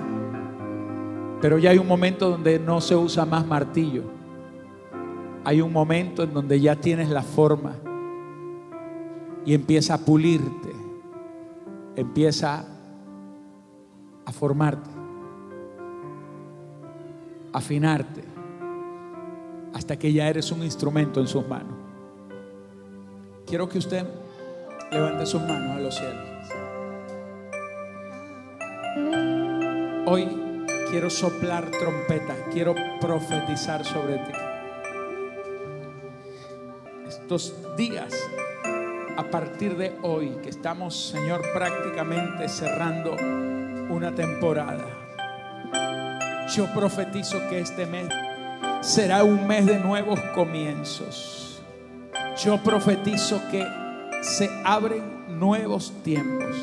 Pero 1.42 1.59
ya 1.59 1.73
hay 1.73 1.77
un 1.77 1.87
momento 1.87 2.31
donde 2.31 2.59
no 2.59 2.81
se 2.81 2.97
usa 2.97 3.27
más 3.27 3.47
martillo. 3.47 4.05
hay 5.44 5.61
un 5.61 5.70
momento 5.70 6.23
en 6.23 6.33
donde 6.33 6.59
ya 6.59 6.75
tienes 6.75 7.11
la 7.11 7.20
forma 7.23 7.75
y 9.44 9.53
empieza 9.53 9.92
a 9.92 9.99
pulirte, 9.99 10.73
empieza 11.97 12.64
a 14.25 14.33
formarte, 14.33 14.88
afinarte, 17.53 18.25
hasta 19.75 19.99
que 19.99 20.11
ya 20.14 20.31
eres 20.31 20.51
un 20.51 20.62
instrumento 20.62 21.20
en 21.20 21.27
sus 21.27 21.47
manos. 21.47 21.77
Quiero 23.44 23.68
que 23.68 23.77
usted 23.77 24.24
levante 24.90 25.27
sus 25.27 25.42
manos 25.42 25.77
a 25.77 25.81
los 25.81 25.94
cielos. 25.94 26.35
Hoy 30.07 30.29
quiero 30.90 31.11
soplar 31.11 31.70
trompeta, 31.70 32.35
quiero 32.53 32.75
profetizar 33.01 33.85
sobre 33.85 34.18
ti. 34.18 34.33
Estos 37.09 37.55
días, 37.77 38.14
a 39.16 39.25
partir 39.25 39.77
de 39.77 39.97
hoy, 40.03 40.37
que 40.42 40.51
estamos, 40.51 41.09
Señor, 41.11 41.42
prácticamente 41.53 42.49
cerrando 42.49 43.16
una 43.90 44.14
temporada, 44.14 44.85
yo 46.55 46.66
profetizo 46.75 47.40
que 47.49 47.61
este 47.61 47.87
mes 47.87 48.09
será 48.81 49.25
un 49.25 49.47
mes 49.47 49.66
de 49.66 49.79
nuevos 49.79 50.20
comienzos. 50.35 51.62
Yo 52.44 52.59
profetizo 52.59 53.40
que 53.51 53.66
se 54.25 54.49
abren 54.65 55.39
nuevos 55.39 55.93
tiempos 56.03 56.57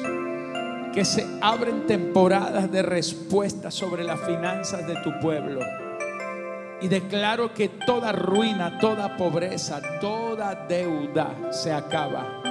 que 0.91 1.05
se 1.05 1.25
abren 1.41 1.87
temporadas 1.87 2.69
de 2.71 2.81
respuesta 2.81 3.71
sobre 3.71 4.03
las 4.03 4.19
finanzas 4.21 4.85
de 4.87 4.95
tu 5.01 5.19
pueblo. 5.19 5.61
Y 6.81 6.87
declaro 6.87 7.53
que 7.53 7.69
toda 7.69 8.11
ruina, 8.11 8.79
toda 8.79 9.15
pobreza, 9.15 9.81
toda 10.01 10.55
deuda 10.67 11.33
se 11.51 11.71
acaba. 11.71 12.41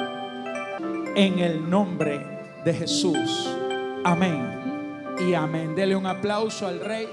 En 1.15 1.41
el 1.41 1.69
nombre 1.69 2.25
de 2.65 2.73
Jesús. 2.73 3.51
Amén. 4.05 5.17
Y 5.19 5.35
amén. 5.35 5.75
Dele 5.75 5.97
un 5.97 6.07
aplauso 6.07 6.67
al 6.67 6.81
Rey. 6.81 7.09